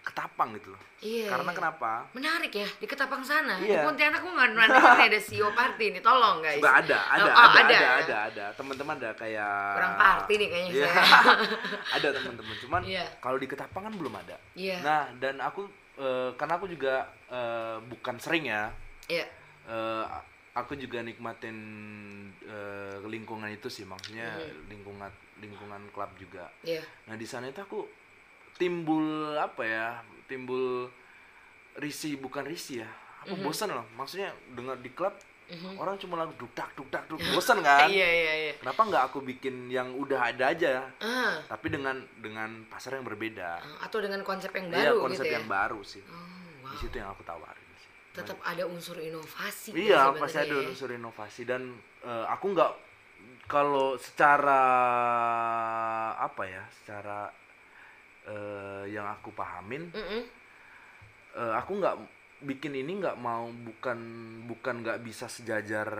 [0.00, 1.56] ketapang gitu loh Iya, karena iya.
[1.56, 3.84] kenapa menarik ya di ketapang sana di Iya.
[3.84, 7.48] Pontianak gue nggak nanti ada CEO party nih tolong guys Nggak ada ada Oh, oh,
[7.50, 7.90] ada ada ya?
[8.00, 10.84] ada ada teman-teman ada kayak kurang party nih kayaknya Iya.
[10.86, 11.04] saya
[11.96, 13.04] ada teman-teman cuman Iya.
[13.18, 14.76] kalau di ketapang kan belum ada Iya.
[14.80, 16.94] nah dan aku eh, karena aku juga
[17.28, 18.72] eh, bukan sering ya
[19.06, 19.24] iya
[19.66, 20.04] eh,
[20.52, 21.56] aku juga nikmatin
[22.40, 27.99] eh, lingkungan itu sih maksudnya lingkungan lingkungan klub juga iya nah di sana itu aku
[28.60, 29.88] timbul apa ya
[30.28, 30.92] timbul
[31.80, 32.90] risih bukan risih ya
[33.24, 33.86] aku bosan loh.
[33.96, 35.12] Maksudnya dengar di klub
[35.82, 37.90] orang cuma lagu duk dak duk bosan kan?
[37.94, 38.52] Iya iya iya.
[38.62, 40.86] Kenapa nggak aku bikin yang udah ada aja?
[41.02, 41.42] Ah.
[41.50, 43.58] Tapi dengan dengan pasar yang berbeda.
[43.82, 45.36] Atau dengan konsep yang iya baru konsep gitu ya?
[45.42, 46.02] yang baru sih.
[46.06, 46.14] Oh,
[46.62, 46.70] wow.
[46.70, 47.90] di situ yang aku tawarin sih.
[48.14, 50.70] Tetap ada unsur inovasi Iya, ya pasti ada ya.
[50.70, 51.62] unsur inovasi dan
[52.06, 52.72] eh, aku nggak
[53.50, 54.62] kalau secara
[56.14, 57.26] apa ya, secara
[58.30, 60.22] eh, yang aku pahamin, Mm-mm.
[61.34, 61.96] eh, aku nggak
[62.40, 63.98] bikin ini nggak mau bukan
[64.46, 65.90] bukan nggak bisa sejajar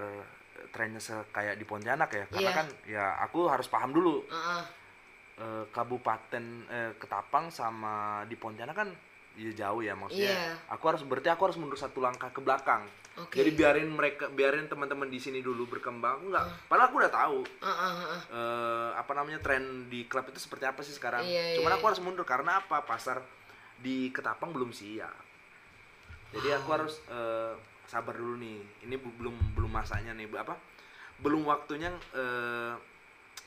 [0.71, 2.57] trennya se- kayak di Pontianak ya, karena Iya.
[2.57, 4.65] kan ya aku harus paham dulu Ah, ah.
[5.37, 8.89] eh, kabupaten eh, Ketapang sama di Pontianak kan
[9.35, 10.31] ya jauh ya maksudnya.
[10.31, 10.55] Iya.
[10.71, 12.85] Aku harus berarti aku harus mundur satu langkah ke belakang.
[13.27, 13.37] Oke.
[13.41, 16.25] Jadi biarin mereka biarin teman-teman di sini dulu berkembang.
[16.27, 16.49] Enggak.
[16.67, 18.23] Padahal aku udah tahu Ah, ah, ah, ah.
[18.33, 21.23] eh, apa namanya tren di klub itu seperti apa sih sekarang.
[21.23, 22.83] Iya, Cuman iya, aku harus mundur karena apa?
[22.83, 23.21] Pasar
[23.79, 25.13] di Ketapang belum siap.
[26.31, 27.53] Jadi aku harus eh,
[27.85, 28.87] sabar dulu nih.
[28.87, 30.55] Ini belum belum masanya nih apa?
[31.21, 32.73] Belum waktunya eh,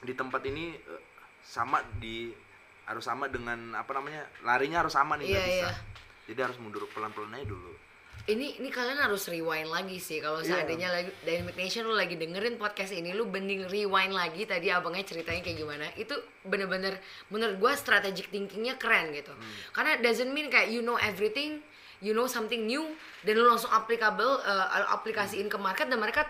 [0.04, 1.02] di tempat ini eh,
[1.44, 2.32] sama di
[2.84, 5.68] harus sama dengan apa namanya larinya harus sama nih Iya, bisa.
[5.72, 5.72] iya.
[6.24, 7.72] Jadi harus mundur pelan-pelan aja dulu.
[8.24, 10.64] Ini ini kalian harus rewind lagi sih kalau Iya.
[10.64, 15.04] seandainya lagi Dynamic Nation lu lagi dengerin podcast ini lu bening rewind lagi tadi abangnya
[15.04, 16.96] ceritanya kayak gimana itu bener-bener
[17.28, 19.56] menurut gua strategic thinkingnya keren gitu Hmm.
[19.76, 21.60] karena doesn't mean kayak you know everything
[22.00, 26.24] you know something new dan lu langsung applicable uh, aplikasiin ke market dan mereka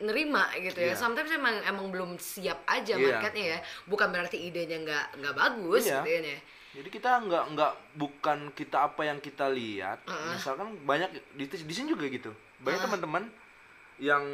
[0.00, 0.92] nerima gitu ya.
[0.92, 0.96] Iya.
[0.96, 3.20] Sometimes emang emang belum siap aja Iya.
[3.20, 3.58] marketnya ya.
[3.84, 6.00] Bukan berarti idenya nggak nggak bagus Iya.
[6.00, 6.40] gitu ya.
[6.70, 10.06] Jadi kita nggak nggak bukan kita apa yang kita lihat.
[10.30, 12.30] Misalkan banyak di, di sini juga gitu.
[12.62, 13.24] Banyak teman-teman
[14.00, 14.24] yang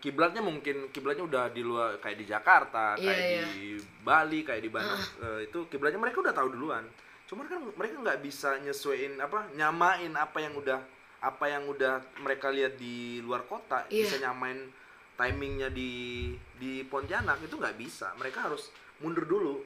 [0.00, 3.44] kiblatnya mungkin kiblatnya udah di luar kayak di Jakarta, Iya, kayak iya.
[3.52, 3.66] di
[4.00, 6.86] Bali, kayak di Bandung eh, itu kiblatnya mereka udah tahu duluan.
[7.26, 10.80] Cuman kan mereka nggak bisa nyesuaiin apa nyamain apa yang udah
[11.18, 14.06] apa yang udah mereka lihat di luar kota Iya.
[14.06, 14.70] bisa nyamain
[15.16, 18.68] timingnya di di Pontianak itu nggak bisa mereka harus
[19.00, 19.64] mundur dulu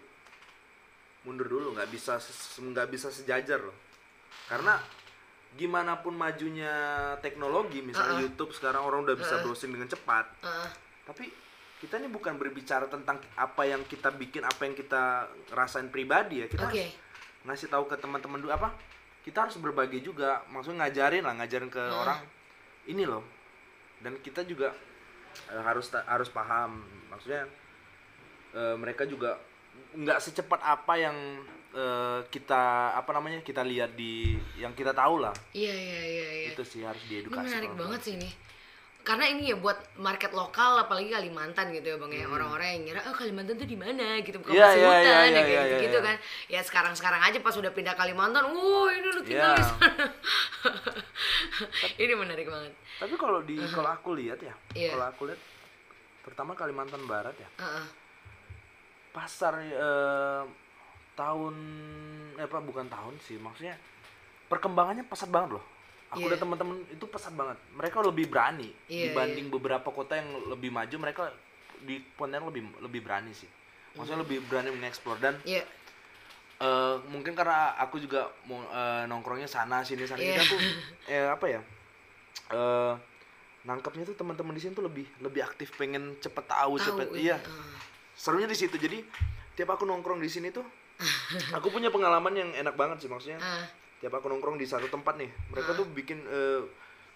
[1.22, 2.16] mundur dulu nggak bisa
[2.56, 3.76] nggak bisa sejajar loh
[4.48, 4.80] karena
[5.50, 6.70] gimana pun majunya
[7.18, 8.24] teknologi misalnya Uh-uh.
[8.24, 9.44] YouTube sekarang orang udah bisa Uh-uh.
[9.44, 10.70] browsing dengan cepat Heeh.
[11.04, 11.24] tapi
[11.80, 16.46] kita ini bukan berbicara tentang apa yang kita bikin apa yang kita rasain pribadi ya
[16.46, 16.92] kita harus
[17.42, 18.76] ngasih tahu ke teman-teman dulu apa
[19.20, 22.00] kita harus berbagi juga maksudnya ngajarin lah ngajarin ke Hmm.
[22.00, 22.20] orang
[22.86, 23.24] ini loh
[24.00, 24.72] dan kita juga
[25.48, 27.44] eh, harus harus paham maksudnya
[28.52, 29.36] eh, mereka juga
[29.92, 31.16] nggak secepat apa yang
[31.70, 32.62] eh, kita
[32.94, 36.48] apa namanya kita lihat di yang kita tahu lah Iya iya iya iya.
[36.50, 37.80] itu sih harus Ini diedukasi menarik orang-orang.
[37.80, 38.30] banget sih ini.
[39.00, 42.28] Karena ini ya buat market lokal apalagi Kalimantan gitu ya Bang ya.
[42.28, 44.60] Orang-orang yang ngira oh Kalimantan tuh di mana gitu bukan Hmm.
[44.60, 46.04] Iya, masih iya, hutan iya, ya iya, kayak iya, gitu iya.
[46.04, 46.16] kan.
[46.46, 49.56] Ya sekarang-sekarang aja pas udah pindah Kalimantan, wah ini lu tinggal Iya.
[49.56, 50.04] di sana.
[51.98, 52.72] ini menarik banget.
[52.96, 54.92] tapi kalau di kalau aku lihat ya Iya.
[54.92, 55.40] kalau aku lihat
[56.20, 57.84] pertama Kalimantan Barat ya Heeh.
[59.10, 60.42] Pasar eh,
[61.14, 61.54] tahun
[62.34, 63.76] eh apa bukan tahun sih maksudnya
[64.46, 65.64] perkembangannya pesat banget loh
[66.10, 66.30] aku Iya.
[66.32, 70.96] lihat teman-teman itu pesat banget mereka lebih berani Iya, dibanding beberapa kota yang lebih maju
[70.96, 71.22] mereka
[71.80, 73.46] di Pontianak lebih lebih berani sih
[73.94, 75.62] maksudnya lebih berani mengeksplor dan Iya.
[76.58, 80.60] eh, mungkin karena aku juga mau eh, nongkrongnya sana sini sana kita tuh
[81.12, 81.60] eh apa ya
[82.50, 82.94] eh
[83.60, 87.20] nangkepnya tuh teman-teman di sini tuh lebih lebih aktif pengen cepet tahu, Tahu cepet iya.
[87.20, 87.76] iya Heeh.
[88.20, 89.00] Serunya di situ jadi
[89.56, 90.64] tiap aku nongkrong di sini tuh
[91.56, 93.64] aku punya pengalaman yang enak banget sih maksudnya Ah,
[93.98, 95.76] tiap aku nongkrong di satu tempat nih mereka Ah.
[95.76, 96.60] tuh bikin eh,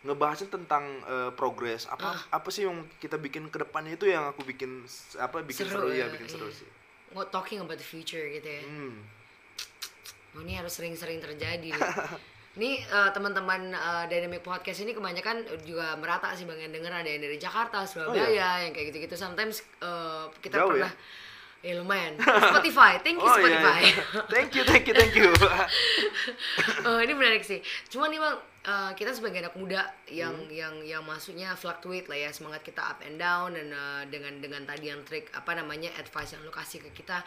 [0.03, 2.21] ngebahasnya tentang eh, progres apa Ah.
[2.33, 5.88] apa sih yang kita bikin ke depannya itu yang aku bikin apa bikin Seru seru,
[5.93, 6.57] ya ya, bikin seru iya.
[6.57, 6.69] sih
[7.12, 8.64] What talking about the future gitu ya.
[8.64, 8.97] hmm.
[10.35, 11.71] Oh, ini harus sering-sering terjadi.
[12.55, 17.09] Ini eh, teman-teman eh, Dynamic Podcast ini kebanyakan juga merata sih Bang yang denger ada
[17.09, 19.19] yang dari Jakarta, Surabaya, yang kayak gitu-gitu.
[19.19, 20.95] Sometimes eh, kita Oh, Jauh pernah
[21.64, 21.73] ya?
[21.75, 22.14] lumayan.
[22.21, 23.81] Spotify, thank you oh iya, Spotify.
[23.81, 23.95] iya.
[24.37, 25.33] thank you thank you thank you
[26.87, 27.59] Oh, ini menarik sih.
[27.88, 30.53] Cuman nih Bang, eh, kita sebagai anak muda yang Hmm.
[30.53, 34.62] yang yang masuknya fluctuate lah ya semangat kita up and down dan eh, dengan dengan
[34.62, 37.25] tadi yang trik apa namanya advice yang lo kasih ke kita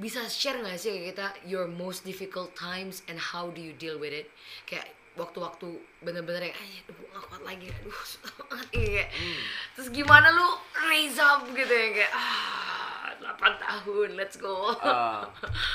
[0.00, 3.96] bisa share nggak sih ke kita your most difficult times and how do you deal
[3.96, 4.32] with it?
[4.64, 5.68] Kayak waktu-waktu
[6.00, 9.08] bener-bener yang "Ay, aduh gue gak kuat lagi aduh susah banget kayak.
[9.10, 9.40] Hmm.
[9.70, 10.48] terus gimana lu
[10.80, 14.72] raise up gitu ya kayak ah 8 tahun let's go.
[14.80, 15.28] Ah,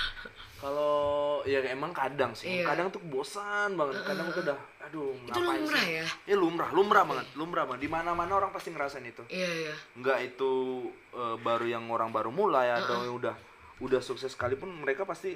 [0.61, 0.95] kalau
[1.43, 2.73] ya emang kadang sih Iya.
[2.73, 5.93] kadang tuh bosan banget kadang tuh udah aduh itu lumrah sih?
[5.93, 6.05] ya?
[6.25, 7.85] Ya lumrah lumrah banget lumrah banget.
[7.85, 9.21] Di mana mana orang pasti ngerasain itu.
[9.29, 9.73] Iya iya.
[9.93, 10.51] Nggak itu
[11.13, 13.35] eh, baru yang orang baru mulai atau yang udah
[13.77, 15.35] udah sukses sekalipun mereka pasti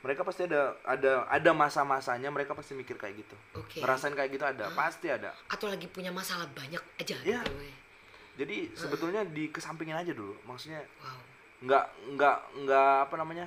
[0.00, 3.36] mereka pasti ada ada ada masa-masanya mereka pasti mikir kayak gitu.
[3.56, 3.80] Oke.
[3.80, 5.32] ngerasain kayak gitu ada pasti ada.
[5.48, 7.40] Atau lagi punya masalah banyak aja Iya.
[7.40, 7.52] gitu
[8.34, 11.18] jadi sebetulnya dikesampingin aja dulu maksudnya wow.
[11.62, 11.84] nggak
[12.18, 13.46] nggak nggak apa namanya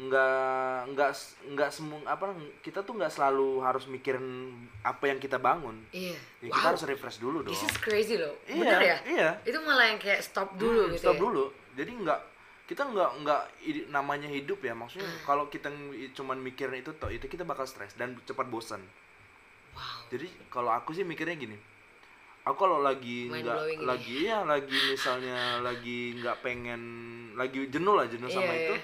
[0.00, 1.10] nggak nggak
[1.54, 2.32] nggak semua apa
[2.64, 5.76] kita tuh nggak selalu harus mikirin apa yang kita bangun.
[5.92, 6.16] Iya.
[6.40, 6.54] Ya, wow.
[6.56, 8.32] kita harus refresh dulu dong this is crazy loh.
[8.48, 8.98] Iya bener ya?
[9.04, 9.28] iya.
[9.44, 11.20] Itu malah yang kayak stop dulu Hmm, gitu stop ya?
[11.20, 11.44] dulu.
[11.76, 12.20] Jadi nggak
[12.70, 13.42] kita nggak nggak
[13.88, 15.26] namanya hidup ya maksudnya Hmm.
[15.26, 15.66] kalau kita
[16.12, 18.78] cuman mikirin itu toh itu kita bakal stres dan cepat bosan
[19.74, 21.58] wow jadi kalau aku sih mikirnya gini
[22.40, 26.82] aku kalau lagi nggak lagi ya lagi misalnya lagi nggak pengen
[27.34, 28.82] lagi jenuh lah jenuh sama Iya, itu iya.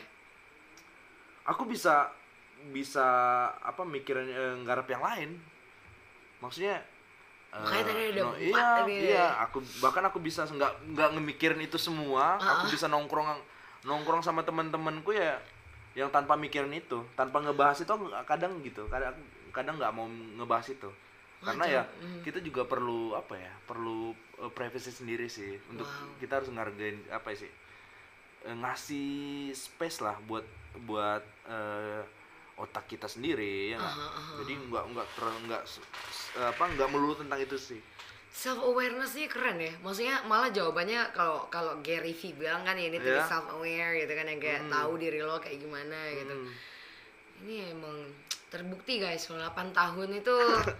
[1.46, 2.10] aku bisa
[2.68, 3.06] bisa
[3.54, 5.30] apa mikirin eh, nggarap yang lain
[6.36, 6.82] maksudnya
[7.48, 7.78] tadi
[8.12, 12.68] ada no, iya iya aku bahkan aku bisa nggak nggak ngemikirin itu semua aku Ah.
[12.68, 13.24] bisa nongkrong
[13.86, 15.38] nongkrong sama teman-temanku ya
[15.96, 17.92] yang tanpa mikirin itu tanpa ngebahas itu
[18.26, 19.16] kadang gitu kadang
[19.54, 20.90] kadang nggak mau ngebahas itu
[21.40, 22.20] karena ya Mhm.
[22.26, 26.18] kita juga perlu apa ya perlu eh, privacy sendiri sih untuk Wow.
[26.18, 27.48] kita harus ngargain apa sih
[28.44, 29.08] eh, ngasih
[29.54, 30.44] space lah buat
[30.84, 32.02] buat eh,
[32.56, 33.80] otak kita sendiri ya?
[33.80, 35.06] Aha, aha, jadi nggak nggak
[35.44, 35.62] nggak
[36.40, 37.80] apa nggak melulu tentang itu sih
[38.36, 43.08] self awarenessnya keren ya maksudnya malah jawabannya kalau kalau Gary V bilang kan ini tuh
[43.10, 43.24] Iya.
[43.24, 44.70] self aware gitu kan yang kayak Hmm.
[44.70, 46.52] tahu diri lo kayak gimana gitu Hmm.
[47.40, 47.96] ini emang
[48.46, 50.36] terbukti guys kalau 8 tahun itu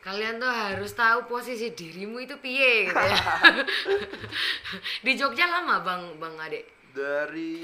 [0.00, 3.16] kalian tuh harus tahu posisi dirimu itu piye gitu ya
[5.04, 6.60] di Jogja lama bang bang Ade
[6.90, 7.56] dari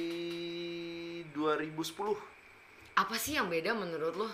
[1.26, 1.76] 2010
[2.96, 4.28] apa sih yang beda menurut lo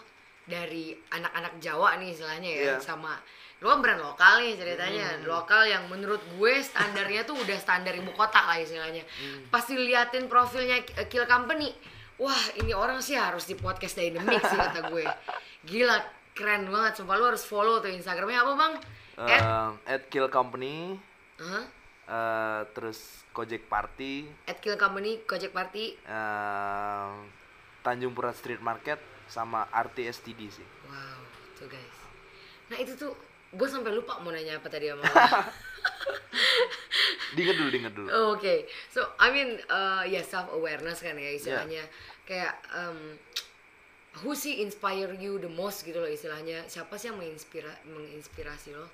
[0.44, 2.76] dari anak-anak Jawa nih istilahnya ya Iya.
[2.78, 3.18] sama
[3.62, 5.22] lo kan brand lokal nih ceritanya.
[5.22, 9.06] Lokal yang menurut gue standarnya tuh udah standar ibu kota lah istilahnya.
[9.48, 11.70] Pasti liatin profilnya K- Kill Company
[12.18, 15.06] wah ini orang sih harus di podcast Dynamic sih kata gue.
[15.62, 15.96] Gila
[16.32, 16.98] keren banget.
[16.98, 18.72] Sumpah lo harus follow tuh Instagramnya apa bang?
[19.14, 20.98] At- Um, at Kill Company.
[21.38, 21.62] Aha.
[22.04, 22.98] eh, terus
[23.30, 24.26] Kojek Party.
[24.44, 25.94] At Kill Company, Kojek Party.
[25.96, 27.10] eh,
[27.80, 30.66] Tanjung Pura Street Market sama RTSTD sih.
[30.84, 31.22] Wow,
[31.54, 31.98] tuh guys.
[32.68, 33.12] Nah itu tuh
[33.52, 35.04] gue sampai lupa mau nanya apa tadi sama
[37.36, 38.08] diinget dulu diinget dulu.
[38.12, 41.84] Oh, Oke, so I mean uh, ya self awareness kan ya istilahnya.
[42.28, 43.16] Kayak um,
[44.20, 46.68] who sih inspire you the most gitu loh istilahnya?
[46.68, 48.88] Siapa sih yang menginspira menginspirasi lo?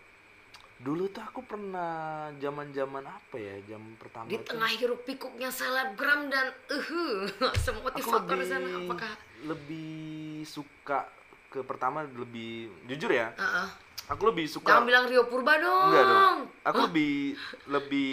[0.78, 4.54] Dulu tuh aku pernah zaman zaman apa ya jam pertama di tuh?
[4.54, 7.26] tengah hiruk pikuknya selebgram dan uhu
[7.58, 8.68] semotivator lebih sana.
[8.86, 11.10] Apakah lebih suka
[11.50, 13.34] ke pertama lebih jujur ya.
[13.34, 13.87] Ah, ah.
[14.08, 15.92] Aku lebih suka jangan bilang Rio Purba dong.
[15.92, 16.36] Enggak dong.
[16.64, 17.36] Aku lebih
[17.68, 18.12] lebih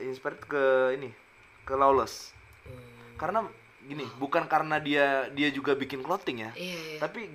[0.00, 0.64] inspired ke
[0.96, 1.10] ini
[1.64, 2.32] ke Lawless.
[2.64, 3.38] Hmm, karena
[3.82, 6.50] gini bukan karena dia dia juga bikin clothing ya.
[6.54, 6.98] Iya iya.
[7.00, 7.26] Tapi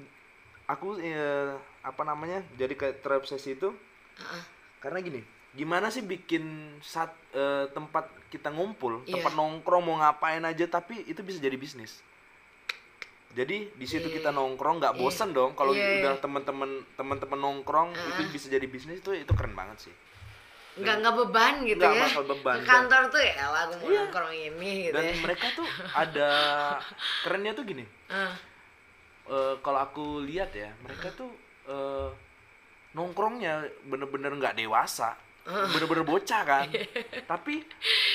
[0.66, 3.72] aku eh, apa namanya jadi kayak terobsesi itu.
[4.18, 4.42] Ah.
[4.82, 5.22] karena gini
[5.54, 6.42] gimana sih bikin
[6.82, 9.22] saat eh, tempat kita ngumpul Iya.
[9.22, 12.02] tempat nongkrong mau ngapain aja tapi itu bisa jadi bisnis
[13.34, 15.02] jadi di situ Iya, kita nongkrong nggak Iya.
[15.02, 15.52] bosen dong.
[15.54, 16.22] Kalau Iya, udah iya.
[16.22, 18.32] teman-teman teman-teman nongkrong Ah, itu ah.
[18.32, 19.96] bisa jadi bisnis itu itu keren banget sih.
[20.78, 22.04] Nggak nggak beban gitu Nggak ya.
[22.06, 24.00] bakal beban, ke kantor tuh ya lah gue mau Iya.
[24.06, 25.16] nongkrong ini gitu dan ya.
[25.20, 25.68] mereka tuh
[26.06, 26.30] ada
[27.22, 27.86] kerennya tuh gini.
[28.08, 28.34] Ah,
[29.28, 31.30] eh, kalau aku lihat ya mereka tuh
[31.68, 32.10] eh,
[32.94, 33.54] nongkrongnya
[33.86, 35.14] bener-bener nggak dewasa
[35.74, 36.68] bener-bener bocah kan
[37.32, 37.64] tapi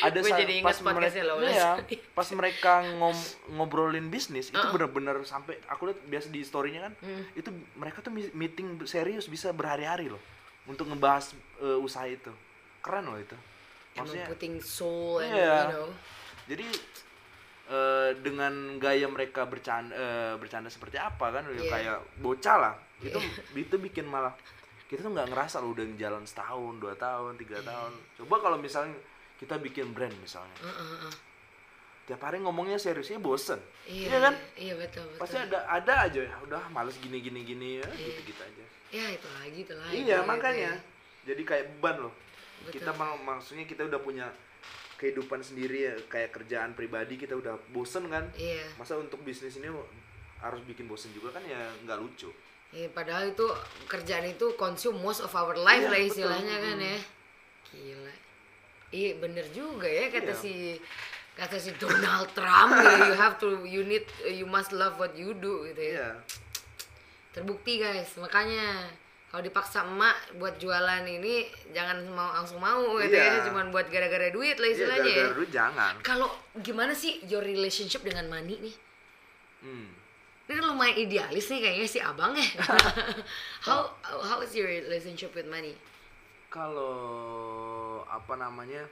[0.01, 1.51] ada Gue sa- jadi ingat pas mereka Lawless.
[1.51, 1.71] iya,
[2.17, 7.25] pas mereka ngom- ngobrolin bisnis itu bener-bener sampai aku lihat biasa di storynya kan Hmm.
[7.33, 10.21] itu mereka tuh meeting serius bisa berhari-hari loh
[10.65, 12.31] untuk ngebahas eh, usaha itu
[12.79, 13.35] keren loh itu
[13.93, 15.53] emang maksudnya putting soul and Iya.
[15.59, 15.89] you know
[16.45, 16.67] jadi
[17.69, 21.71] eh, dengan gaya mereka bercanda eh, bercanda seperti apa kan ya Iya.
[21.71, 23.19] kayak bocah lah itu
[23.57, 24.37] itu bikin malah
[24.93, 27.65] kita tuh nggak ngerasa lo udah jalan setahun dua tahun tiga Iya.
[27.65, 27.93] tahun.
[28.21, 28.93] Coba kalau misalnya
[29.41, 30.53] kita bikin brand misalnya.
[30.61, 31.15] Ah, ah.
[32.03, 33.57] tiap hari ngomongnya seriusnya bosen.
[33.89, 34.35] Iya Iya kan?
[34.59, 35.21] iya betul betul.
[35.25, 36.21] Pasti ada ada aja.
[36.21, 38.65] Ya udah males gini gini gini ya gitu gitu aja.
[38.93, 39.95] Ya itu lagi itu lagi.
[39.97, 40.73] Iya gitu makanya.
[40.77, 40.81] Ya.
[41.25, 42.15] jadi kayak beban loh.
[42.63, 42.79] Betul.
[42.79, 44.27] kita mau maksudnya kita udah punya
[45.01, 48.29] kehidupan sendiri ya kayak kerjaan pribadi kita udah bosen kan?
[48.37, 48.67] Iya.
[48.77, 49.73] Masa untuk bisnis ini
[50.39, 52.29] harus bikin bosen juga kan ya nggak lucu
[52.73, 53.45] Iya, padahal itu
[53.85, 56.11] kerjaan itu consume most of our life Iya, lah betul.
[56.17, 56.99] istilahnya kan ya.
[57.69, 58.15] Gila.
[58.93, 60.41] Iya bener juga ya kata Iya.
[60.41, 60.53] si
[61.33, 65.33] kata si Donald Trump gitu, you have to you need you must love what you
[65.33, 65.93] do gitu ya.
[65.93, 66.09] Iya.
[67.33, 68.17] Terbukti guys.
[68.17, 68.89] Makanya
[69.29, 73.41] kalau dipaksa emak buat jualan ini jangan mau langsung mau gitu ya.
[73.41, 73.49] Iya.
[73.49, 75.17] cuman buat gara-gara duit lah istilahnya ya.
[75.25, 75.93] gara-gara dulu jangan.
[76.01, 76.29] Kalau
[76.61, 78.77] gimana sih your relationship dengan money nih?
[79.61, 79.89] Hmm.
[80.53, 82.45] Ini kan lumayan idealis nih kayaknya si abang ya.
[83.67, 85.73] How how is your relationship with money?
[86.47, 86.93] Kalau
[88.05, 88.85] apa namanya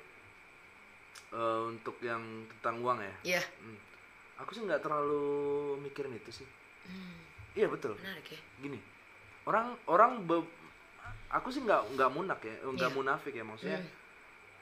[1.31, 3.14] eh, untuk yang tentang uang ya?
[3.37, 3.77] Iya, hmm,
[4.38, 5.20] aku sih nggak terlalu
[5.79, 6.49] mikirin itu sih.
[6.88, 7.20] Hmm,
[7.53, 7.92] iya betul.
[7.94, 8.40] Menarik ya.
[8.59, 8.81] gini
[9.42, 10.49] orang orang be-
[11.29, 12.96] aku sih nggak nggak munak ya nggak Iya.
[12.96, 13.92] munafik ya maksudnya Hmm.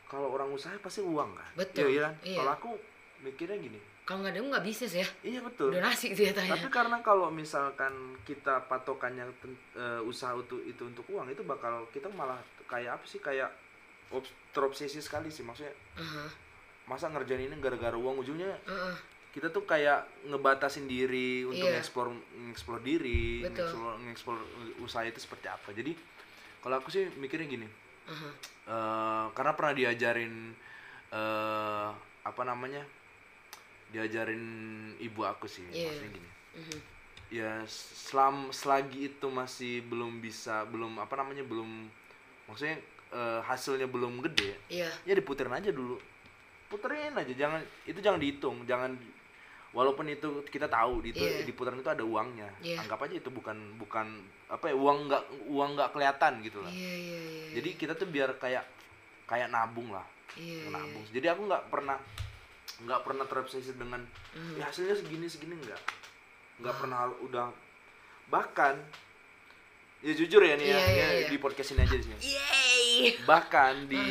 [0.07, 1.51] kalau orang usaha pasti uang kan?
[1.55, 2.15] Betul, iya, iya kan?
[2.25, 2.37] Iya.
[2.37, 2.71] kalau aku
[3.21, 5.05] mikirnya gini Kalau nggak ada nggak bisnis ya.
[5.23, 6.57] iya betul Donasi sih ya tanya.
[6.57, 7.93] tapi karena kalau misalkan
[8.25, 13.05] kita patokannya ten- eh, usaha itu itu untuk uang itu bakal kita malah kayak apa
[13.05, 13.53] sih kayak
[14.09, 16.25] obs- terobsesi sekali sih maksudnya Aha,
[16.87, 18.97] masa ngerjain ini gara-gara uang ujungnya aha.
[19.29, 21.77] kita tuh kayak ngebatasin diri untuk Iya.
[21.77, 22.09] ngeksplor
[22.49, 24.39] ngeksplor diri ngeksplor ngeksplor
[24.81, 25.93] usaha itu seperti apa jadi
[26.59, 27.69] kalau aku sih mikirnya gini
[28.07, 28.29] aha.
[28.67, 30.57] eh, karena pernah diajarin
[31.11, 31.89] eh
[32.23, 32.81] apa namanya
[33.91, 34.45] diajarin
[34.99, 35.89] ibu aku sih Iya.
[35.89, 36.79] maksudnya gini Mhm.
[37.31, 41.89] ya selam selagi itu masih belum bisa belum apa namanya belum
[42.45, 42.77] maksudnya
[43.09, 45.97] eh, hasilnya belum gede Iya, ya diputerin aja dulu
[46.69, 48.93] puterin aja jangan itu jangan dihitung jangan
[49.71, 51.45] walaupun itu kita tahu itu Iya.
[51.45, 52.81] diputerin itu ada uangnya Iya.
[52.81, 56.93] anggap aja itu bukan bukan apa ya uang nggak uang nggak kelihatan gitu lah iya,
[56.95, 57.49] iya, iya.
[57.57, 58.65] jadi kita tuh biar kayak
[59.25, 60.05] kayak nabung lah
[60.35, 61.97] iya, nabung jadi aku nggak pernah
[62.79, 64.55] nggak pernah terobsesi dengan Mhm.
[64.57, 65.55] ya hasilnya segini segini.
[65.57, 65.83] Nggak.
[66.59, 67.49] Nggak pernah udah.
[68.29, 68.75] Bahkan
[69.99, 71.27] ya jujur ya nih ya, Iya, iya, ya, iya.
[71.27, 73.19] di podcast ini aja di sini Yeay.
[73.27, 74.07] bahkan di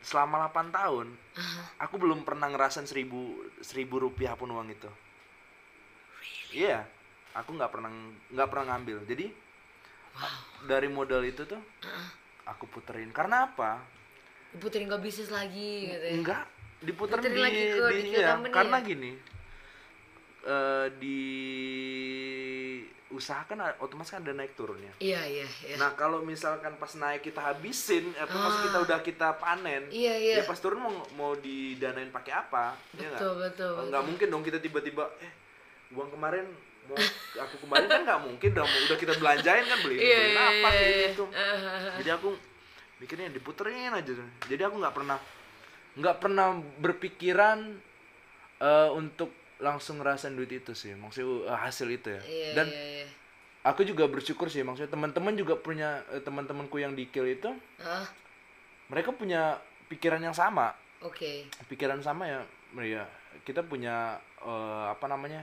[0.00, 1.06] selama 8 tahun
[1.78, 4.90] aku belum pernah ngerasain seribu seribu rupiah pun uang itu.
[6.50, 6.86] Iya.
[7.36, 7.90] Aku nggak pernah
[8.32, 9.06] nggak pernah ngambil.
[9.06, 9.26] Jadi
[10.66, 11.60] dari modal itu tuh
[12.42, 13.12] aku puterin.
[13.12, 13.78] Karena apa?
[14.50, 16.12] Diputerin ke bisnis lagi gitu ya.
[16.14, 16.44] enggak
[16.80, 18.84] diputerin Puterin di, lagi ke di- iya, company karena ya?
[18.84, 19.10] gini
[20.40, 21.20] eh, di
[23.08, 25.74] usaha kan otomatis kan ada naik turunnya Iya iya iya.
[25.74, 28.62] nah kalau misalkan pas naik kita habisin apa pas Ah.
[28.62, 30.34] kita udah kita panen Iya iya.
[30.38, 33.72] ya pas turun mau mau didanain pakai apa ya betul betul.
[33.74, 35.32] Oh, nggak mungkin dong kita tiba-tiba eh
[35.90, 36.46] uang kemarin
[36.84, 36.94] mau
[37.42, 40.44] aku kembali kan nggak mungkin dong udah kita belanjain kan beli Iya beli iya.
[40.44, 41.06] apa kayak iya.
[41.08, 41.56] gitu Eh,
[41.98, 42.28] jadi aku
[42.98, 44.28] mikirnya diputerin aja tuh.
[44.46, 45.18] jadi aku nggak pernah
[45.98, 47.74] nggak pernah berpikiran
[48.62, 52.22] eh, untuk langsung ngerasain duit itu sih maksudnya eh, hasil itu ya.
[52.22, 53.06] Iya dan iya iya.
[53.66, 57.50] aku juga bersyukur sih maksudnya teman-teman juga punya eh, teman-temanku yang di Kill itu.
[57.82, 58.06] Ah,
[58.86, 59.58] mereka punya
[59.90, 60.74] pikiran yang sama.
[60.98, 61.46] Oke.
[61.70, 62.42] pikiran sama ya
[62.82, 63.06] ya
[63.46, 65.42] kita punya eh, apa namanya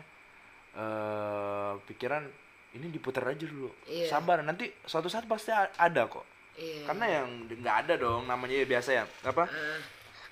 [0.75, 2.27] eh pikiran
[2.75, 3.71] ini diputar aja dulu.
[3.87, 4.11] Iya.
[4.11, 6.23] sabar nanti suatu saat pasti ada kok.
[6.55, 6.87] Iya.
[6.87, 9.43] karena yang nggak ada dong namanya ya biasa ya apa?
[9.43, 9.79] Ah,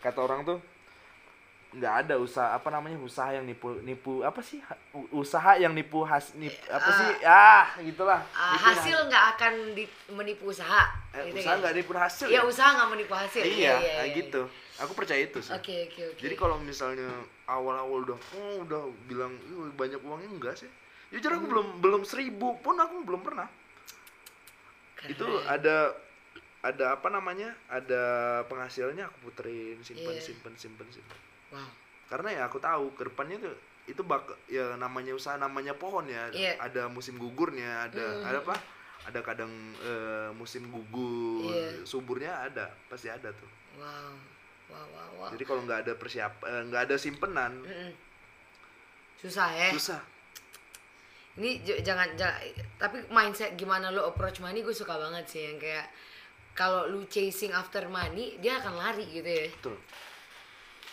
[0.04, 0.60] kata orang tuh
[1.74, 4.62] nggak ada usaha apa namanya usaha yang nipu nipu apa sih
[5.10, 9.90] usaha yang nipu has nip, apa sih ah gitulah ah, Nipu hasil nggak akan di-
[10.14, 10.86] menipu usaha.
[11.10, 11.62] eh, gitu usaha kan?
[11.66, 12.42] nggak nipu hasil Iya ya?
[12.46, 13.42] usaha nggak menipu hasil.
[13.42, 14.18] iya, iya, kayak iya.
[14.22, 14.42] gitu
[14.78, 16.22] aku percaya itu sih Oke oke oke.
[16.22, 17.10] Jadi kalau misalnya
[17.50, 20.70] awal-awal udah oh udah bilang "Ih, banyak uangnya enggak sih?
[21.10, 23.50] Jujur aku belum belum seribu pun aku belum pernah.
[24.94, 25.10] Keren.
[25.10, 25.94] Itu ada
[26.64, 27.52] ada apa namanya?
[27.68, 28.04] Ada
[28.48, 30.24] penghasilnya aku puterin, simpen, Iya.
[30.24, 31.20] simpen, simpen, simpen.
[31.52, 31.68] Wow.
[32.08, 36.32] Karena ya aku tahu ke depannya tuh itu bak ya namanya usaha namanya pohon ya.
[36.32, 36.56] Iya.
[36.58, 38.28] Ada musim gugurnya, ada Mm.
[38.32, 38.56] ada apa?
[39.04, 39.52] Ada kadang
[39.84, 41.84] eh, musim gugur, Iya.
[41.84, 43.52] suburnya ada, pasti ada tuh.
[43.76, 44.16] Wow.
[44.72, 45.30] Wow wow wow.
[45.36, 47.92] Jadi kalau nggak ada persiapan, nggak ada simpenan, Mm-mm.
[49.20, 49.70] Susah ya.
[49.76, 50.00] susah.
[51.34, 52.40] Ini jangan, jangan
[52.78, 55.90] tapi mindset gimana lo approach money gue suka banget sih yang kayak
[56.54, 59.48] kalau lu chasing after money dia akan lari gitu ya.
[59.50, 59.78] Betul.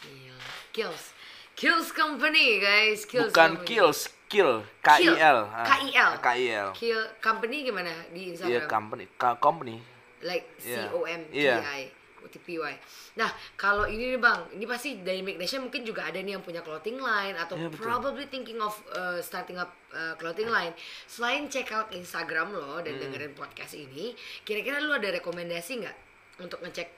[0.00, 0.46] Gila.
[0.72, 1.04] Kills.
[1.52, 3.04] Kills company guys.
[3.04, 3.68] Kills Bukan company.
[3.68, 4.00] kills,
[4.32, 5.44] kill, K I L.
[5.44, 6.12] Ah, K-I-L.
[6.16, 6.68] K I L.
[6.72, 8.48] Kill company gimana di Instagram?
[8.48, 9.76] Iya company, Ka- company.
[10.20, 10.88] like C Iya.
[10.92, 11.56] O M P Iya.
[11.61, 12.74] I T P Y.
[13.16, 16.60] Nah, kalau ini nih Bang, ini pasti Dynamic Nation mungkin juga ada nih yang punya
[16.60, 17.80] clothing line atau Iya, betul.
[17.80, 20.76] probably thinking of uh, starting up uh, clothing line.
[21.08, 22.84] Selain check out Instagram lo Hmm.
[22.84, 24.12] dan dengerin podcast ini,
[24.44, 25.96] kira-kira lu ada rekomendasi nggak
[26.44, 26.88] untuk ngecek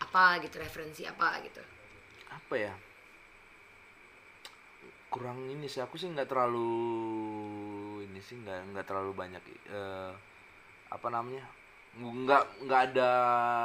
[0.00, 1.60] apa gitu referensi apa gitu?
[2.32, 2.72] Apa ya?
[5.10, 6.70] Kurang ini sih aku sih nggak terlalu
[8.06, 10.12] ini sih nggak nggak terlalu banyak eh,
[10.86, 11.42] apa namanya?
[11.92, 13.10] Nggak nggak ada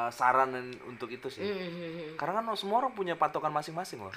[0.09, 0.49] saran
[0.83, 1.41] untuk itu sih.
[1.41, 2.15] Mhm.
[2.15, 4.13] Karena kan semua orang punya patokan masing-masing loh.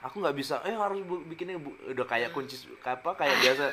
[0.00, 3.36] Aku nggak bisa, eh harus bu- bikin ini bu- udah kayak kunci su- apa kayak
[3.38, 3.64] biasa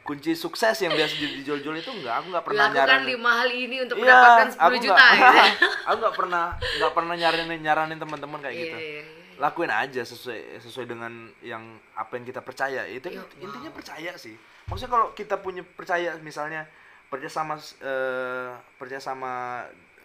[0.00, 2.14] kunci sukses yang biasa di- dijual-jual itu enggak.
[2.18, 3.06] Aku nggak pernah Lakukan nyaranin.
[3.08, 5.12] lima hal ini untuk Iya, mendapatkan 10 aku juta nggak-
[5.52, 5.66] gitu.
[5.82, 8.76] aku nggak pernah nggak pernah nyaranin nyaranin teman-teman kayak Iya, gitu.
[8.76, 9.04] iya, iya.
[9.38, 11.62] Lakuin aja sesuai sesuai dengan yang
[11.92, 12.82] apa yang kita percaya.
[12.84, 13.76] Itu Iya, intinya wow.
[13.76, 14.34] percaya sih.
[14.66, 16.64] Maksudnya kalau kita punya percaya misalnya
[17.12, 19.32] percaya sama eh, percaya sama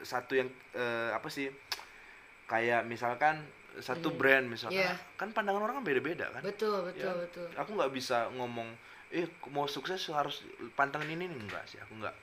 [0.03, 0.45] satu yang
[0.75, 1.47] eh, apa sih
[2.45, 3.39] kayak misalkan
[3.77, 4.81] satu brand misalkan.
[4.81, 4.93] Iya.
[5.15, 6.41] kan pandangan orang kan beda-beda kan.
[6.41, 7.47] Betul, betul, Ya, betul.
[7.53, 8.67] aku nggak bisa ngomong
[9.07, 10.43] eh mau sukses harus
[10.73, 11.29] pantengin ini.
[11.29, 12.15] Nih enggak sih aku nggak.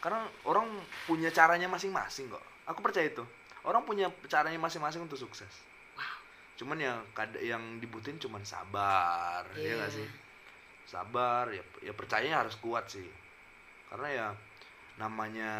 [0.00, 0.66] Karena orang
[1.04, 2.42] punya caranya masing-masing kok.
[2.66, 3.22] Aku percaya itu.
[3.62, 5.52] Orang punya caranya masing-masing untuk sukses.
[5.94, 6.16] Wow.
[6.56, 6.98] cuman yang
[7.38, 9.74] yang dibutuhin cuman sabar ya Iya.
[9.76, 10.08] nggak sih?
[10.86, 13.04] Sabar ya ya percayanya harus kuat sih
[13.86, 14.26] karena ya
[14.96, 15.52] namanya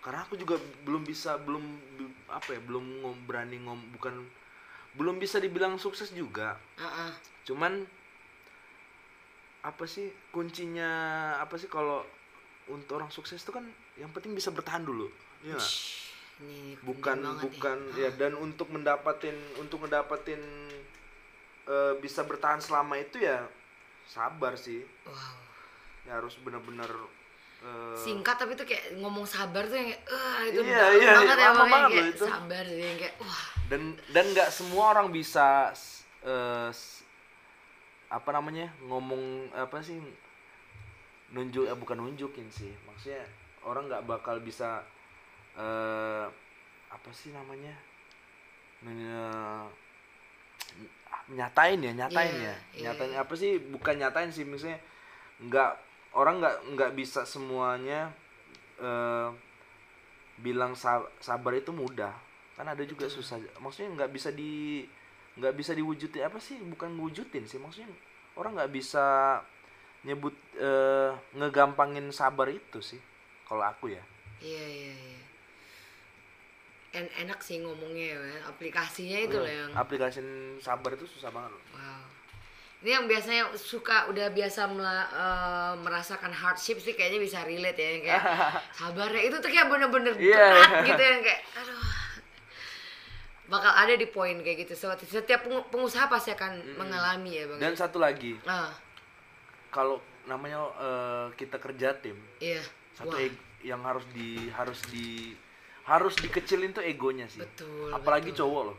[0.00, 1.64] karena aku juga belum bisa belum
[1.96, 4.14] be- apa ya belum ngom, berani ngom bukan
[4.94, 7.12] belum bisa dibilang sukses juga Ah, ah.
[7.44, 7.84] cuman
[9.60, 10.88] apa sih kuncinya
[11.36, 12.00] apa sih kalau
[12.66, 15.10] untuk orang sukses itu kan yang penting bisa bertahan dulu
[15.42, 15.72] ya nggak?
[16.40, 18.00] Ini bukan bukan nih.
[18.00, 20.40] ya dan untuk mendapatin untuk mendapatin
[21.66, 23.44] eh, bisa bertahan selama itu ya
[24.06, 25.49] sabar sih Wow.
[26.10, 26.90] Ya harus benar-benar
[27.62, 31.30] eh, Singkat tapi tuh kayak ngomong sabar tuh yang kayak eh itu Iya, iya, banget
[31.30, 32.24] iya, ya lama banget kayak itu.
[32.26, 33.44] sabar sih yang kayak wah.
[33.70, 36.02] Dan dan nggak semua orang bisa s-
[38.10, 40.02] apa namanya ngomong apa sih
[41.30, 42.74] nunjuk eh, bukan nunjukin sih.
[42.82, 43.22] Maksudnya
[43.62, 44.82] orang nggak bakal bisa
[45.54, 46.26] eh
[46.90, 47.70] apa sih namanya
[51.30, 52.56] nyatain ya nyatain Iya, ya.
[52.74, 53.22] iya, nyatain iya.
[53.22, 54.78] apa sih bukan nyatain sih misalnya
[55.38, 55.70] nggak
[56.14, 58.10] orang nggak nggak bisa semuanya
[58.80, 59.28] eh
[60.40, 62.12] bilang sa- sabar itu mudah.
[62.56, 63.36] Kan ada juga susah.
[63.60, 64.84] Maksudnya nggak bisa di
[65.36, 66.26] nggak bisa diwujudin.
[66.26, 66.56] Apa sih?
[66.60, 67.88] Bukan wujudin sih maksudnya
[68.36, 69.38] orang nggak bisa
[70.06, 73.00] nyebut eh, ngegampangin sabar itu sih
[73.44, 74.02] kalau aku ya.
[74.40, 75.20] Iya iya iya.
[76.90, 80.18] En enak sih ngomongnya ya aplikasinya itu loh yang aplikasi
[80.58, 81.62] sabar itu susah banget loh.
[81.76, 82.02] wow
[82.80, 87.88] Ini yang biasanya suka udah biasa mela- eh, merasakan hardship sih kayaknya bisa relate ya
[87.90, 88.24] yang kayak
[88.78, 91.76] sabar ya itu tuh kayak bener-bener Iya, berat gitu yang kayak aduh.
[93.46, 97.58] Bakal ada di poin kayak gitu so, setiap pengu- pengusaha pasti akan mengalami ya bang.
[97.60, 98.70] Dan satu lagi, ah.
[99.68, 102.62] Kalau namanya eh, kita kerja tim, iya.
[102.92, 105.34] satu Wah, eg- yang harus di harus di
[105.82, 107.42] harus dikecilin tuh egonya sih.
[107.42, 108.46] Betul, Apalagi betul.
[108.46, 108.76] cowok loh.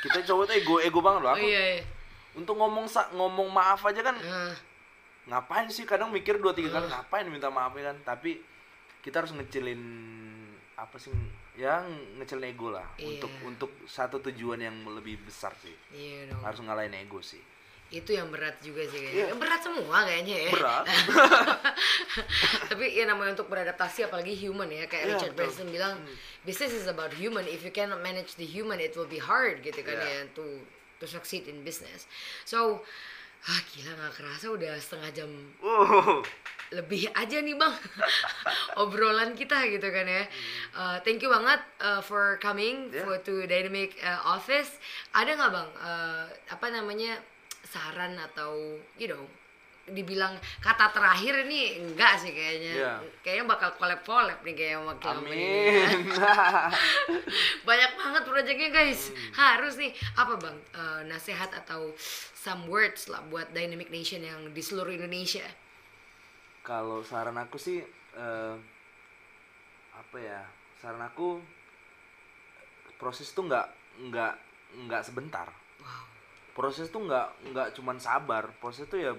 [0.00, 1.28] Kita cowok tuh ego ego banget loh.
[1.28, 1.82] oh Aku iya iya
[2.34, 4.54] untuk ngomong ngomong maaf aja kan Ah,
[5.26, 5.82] ngapain sih?
[5.82, 7.96] Kadang mikir dua tiga kali ngapain minta maaf ya kan?
[8.04, 8.42] Tapi
[9.00, 9.82] kita harus ngecilin
[10.74, 11.14] apa sih
[11.54, 11.86] ya
[12.18, 13.14] ngecilin ego lah Iya.
[13.16, 15.74] untuk untuk satu tujuan yang lebih besar sih.
[15.90, 16.42] Iya dong.
[16.42, 17.38] Harus ngalahin ego sih.
[17.88, 19.30] Itu yang berat juga sih kayaknya.
[19.30, 19.34] Iya.
[19.38, 20.50] berat semua kayaknya ya.
[20.50, 20.84] Berat.
[22.70, 24.84] Tapi ya namanya untuk beradaptasi apalagi human ya.
[24.86, 25.46] Kayak Iya, Richard betul.
[25.46, 25.94] Branson bilang
[26.42, 27.46] business is about human.
[27.46, 30.26] If you cannot manage the human it will be hard gitu kan Iya.
[30.26, 30.42] ya to
[31.04, 32.08] to succeed in business.
[32.48, 32.80] So
[33.44, 35.30] ah gila nggak kerasa udah setengah jam
[35.60, 36.24] wow.
[36.72, 37.76] lebih aja nih bang
[38.80, 40.24] obrolan kita gitu kan ya.
[40.72, 43.04] Uh, thank you banget uh, for coming Yeah.
[43.04, 44.80] for to dynamic uh, office.
[45.12, 47.20] Ada nggak bang uh, apa namanya
[47.68, 49.20] saran atau you know
[49.84, 50.32] dibilang
[50.64, 52.72] kata terakhir ini enggak sih kayaknya.
[52.72, 52.98] Yeah.
[53.20, 55.98] kayaknya bakal collab nih kayak sama amin.
[57.68, 59.12] Banyak banget proyeknya guys.
[59.12, 59.32] Hmm.
[59.36, 60.56] harus nih apa bang?
[60.72, 61.92] Uh, nasihat atau
[62.32, 65.44] some words lah buat dynamic nation yang di seluruh Indonesia.
[66.64, 67.84] Kalau saran aku sih
[68.16, 68.54] eh,
[69.92, 70.40] apa ya
[70.80, 71.40] saran aku
[72.96, 73.66] proses tuh nggak
[74.08, 74.34] nggak
[74.88, 75.48] nggak sebentar.
[75.80, 76.04] Wow.
[76.56, 78.48] Proses tuh nggak nggak cuman sabar.
[78.60, 79.12] Proses tuh ya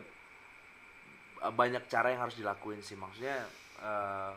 [1.49, 2.95] banyak cara yang harus dilakuin sih.
[2.95, 3.45] Maksudnya
[3.79, 4.33] eh,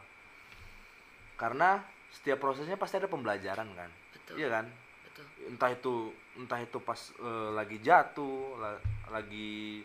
[1.35, 1.81] karena
[2.11, 3.91] setiap prosesnya pasti ada pembelajaran kan.
[4.13, 4.35] Betul.
[4.37, 4.67] iya kan?
[5.05, 5.25] Betul.
[5.47, 5.95] Entah itu
[6.35, 9.83] entah itu pas eh, lagi jatuh la- lagi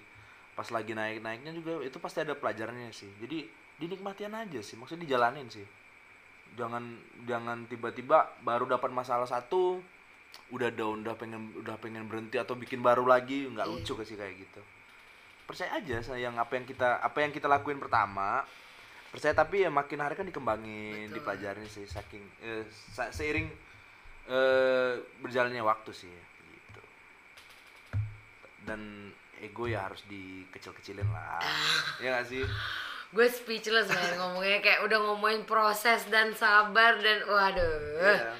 [0.53, 3.09] pas lagi naik naiknya juga itu pasti ada pelajarannya sih.
[3.17, 3.45] Jadi
[3.77, 4.75] dinikmatin aja sih.
[4.75, 5.65] Maksudnya dijalanin sih.
[6.53, 6.83] Jangan
[7.25, 9.81] jangan tiba-tiba baru dapat masalah satu
[10.49, 13.73] udah down udah pengen udah pengen berhenti atau bikin baru lagi nggak Iya.
[13.73, 14.61] lucu sih kayak gitu
[15.43, 18.43] percaya aja sayang apa yang kita apa yang kita lakuin pertama
[19.11, 21.15] percaya tapi ya makin hari kan dikembangin Betul.
[21.21, 22.63] dipelajarin sih saking eh,
[23.13, 23.47] seiring
[24.23, 26.15] eh berjalannya waktu sih
[26.47, 26.81] gitu
[28.63, 29.11] dan
[29.43, 31.43] ego ya harus dikecil-kecilin lah
[32.03, 32.43] ya gak sih
[33.13, 38.33] gue speechless man ngomongnya kayak udah ngomongin proses dan sabar dan waduh Iya.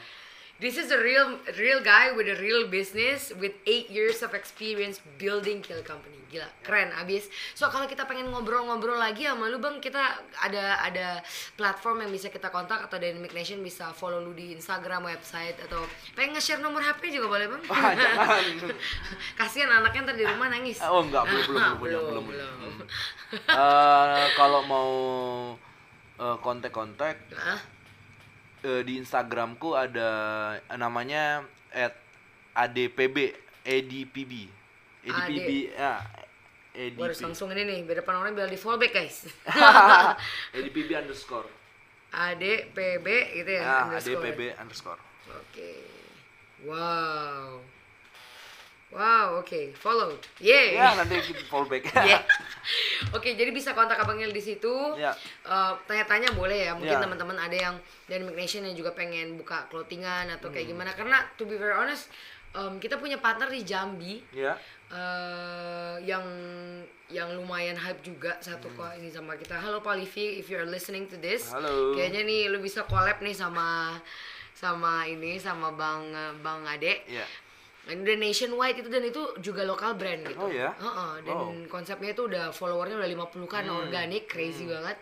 [0.60, 5.02] This is a real real guy with a real business with eight years of experience
[5.18, 9.78] building kill company gila keren abis so kalau kita pengen ngobrol-ngobrol lagi sama lu bang
[9.78, 10.02] kita
[10.42, 11.22] ada ada
[11.54, 15.86] platform yang bisa kita kontak atau Dynamic Nation bisa follow lu di Instagram website atau
[16.18, 18.46] pengen nge-share nomor HP juga boleh bang jangan.
[19.42, 22.54] kasihan anaknya ntar di rumah nangis oh enggak belum belum belum Belum, belum belum.
[22.66, 22.82] Hmm.
[23.54, 24.92] Eh, kalau mau
[26.18, 27.62] eh, kontak-kontak Hah?
[28.64, 30.10] Eh, di Instagramku ada
[30.58, 31.94] eh, namanya at
[32.56, 34.34] adpb adpb
[35.04, 36.00] adpb ya
[36.74, 39.30] Gue harus adpb langsung ini nih, biar depan orang biar di fallback guys.
[40.58, 41.46] adpb underscore
[42.14, 42.44] AD
[42.78, 43.08] PB
[43.42, 43.62] gitu ya.
[43.66, 44.22] ah underscore.
[44.22, 45.02] adpb underscore
[45.34, 45.72] Oke.
[46.64, 47.66] Wow.
[48.94, 49.74] Wow, oke.
[49.76, 50.14] Follow.
[50.38, 50.78] Yeay.
[50.78, 52.22] ya nanti kita fallback Yeah.
[53.18, 54.72] Oke, jadi bisa kontak Abang Il di situ.
[54.96, 55.12] Ya.
[55.44, 56.74] Eh, tanya-tanya boleh ya.
[56.74, 57.02] Mungkin Ya.
[57.02, 57.76] teman-teman ada yang
[58.06, 60.56] dari Nation yang juga pengen buka clothingan atau Hmm.
[60.56, 60.92] kayak gimana.
[60.94, 62.08] Karena to be very honest,
[62.52, 64.54] em, kita punya partner di Jambi ya
[64.94, 66.22] eh yang
[67.10, 69.58] yang lumayan hype juga satu kok ini sama kita.
[69.58, 71.94] Halo Pak Livi, if you're listening to this, Halo.
[71.94, 73.98] kayaknya nih lu bisa collab nih sama
[74.54, 77.02] sama ini sama Bang Bang Ade.
[77.04, 77.26] Ini
[77.84, 80.40] udah nationwide itu dan itu juga lokal brand gitu.
[80.40, 80.72] Oh, ya?
[80.72, 81.52] Heeh, dan Wow.
[81.52, 81.68] Hmm.
[81.68, 84.96] konsepnya itu udah followernya udah 50 kan organik, crazy banget.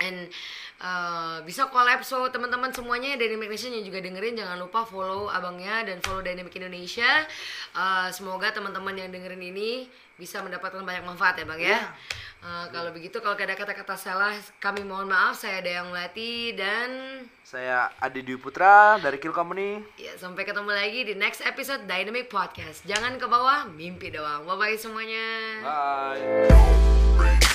[0.00, 0.32] And
[0.80, 5.84] uh, bisa collab so teman-teman semuanya Dynamic Nation yang juga dengerin jangan lupa follow abangnya
[5.84, 7.28] dan follow Dynamic Indonesia.
[7.76, 9.86] Uh, semoga teman-teman yang dengerin ini
[10.16, 11.68] bisa mendapatkan banyak manfaat ya bang ya.
[11.68, 11.80] Iya.
[12.40, 14.32] Uh, kalau begitu kalau ada kata-kata salah
[14.64, 20.16] kami mohon maaf saya Dayang Melati dan saya Adi Dwi Putra dari Kill Company ya
[20.16, 22.80] sampai ketemu lagi di next episode Dynamic Podcast.
[22.88, 24.48] Jangan ke bawah, mimpi doang.
[24.48, 25.28] Bye bye semuanya.
[27.20, 27.49] bye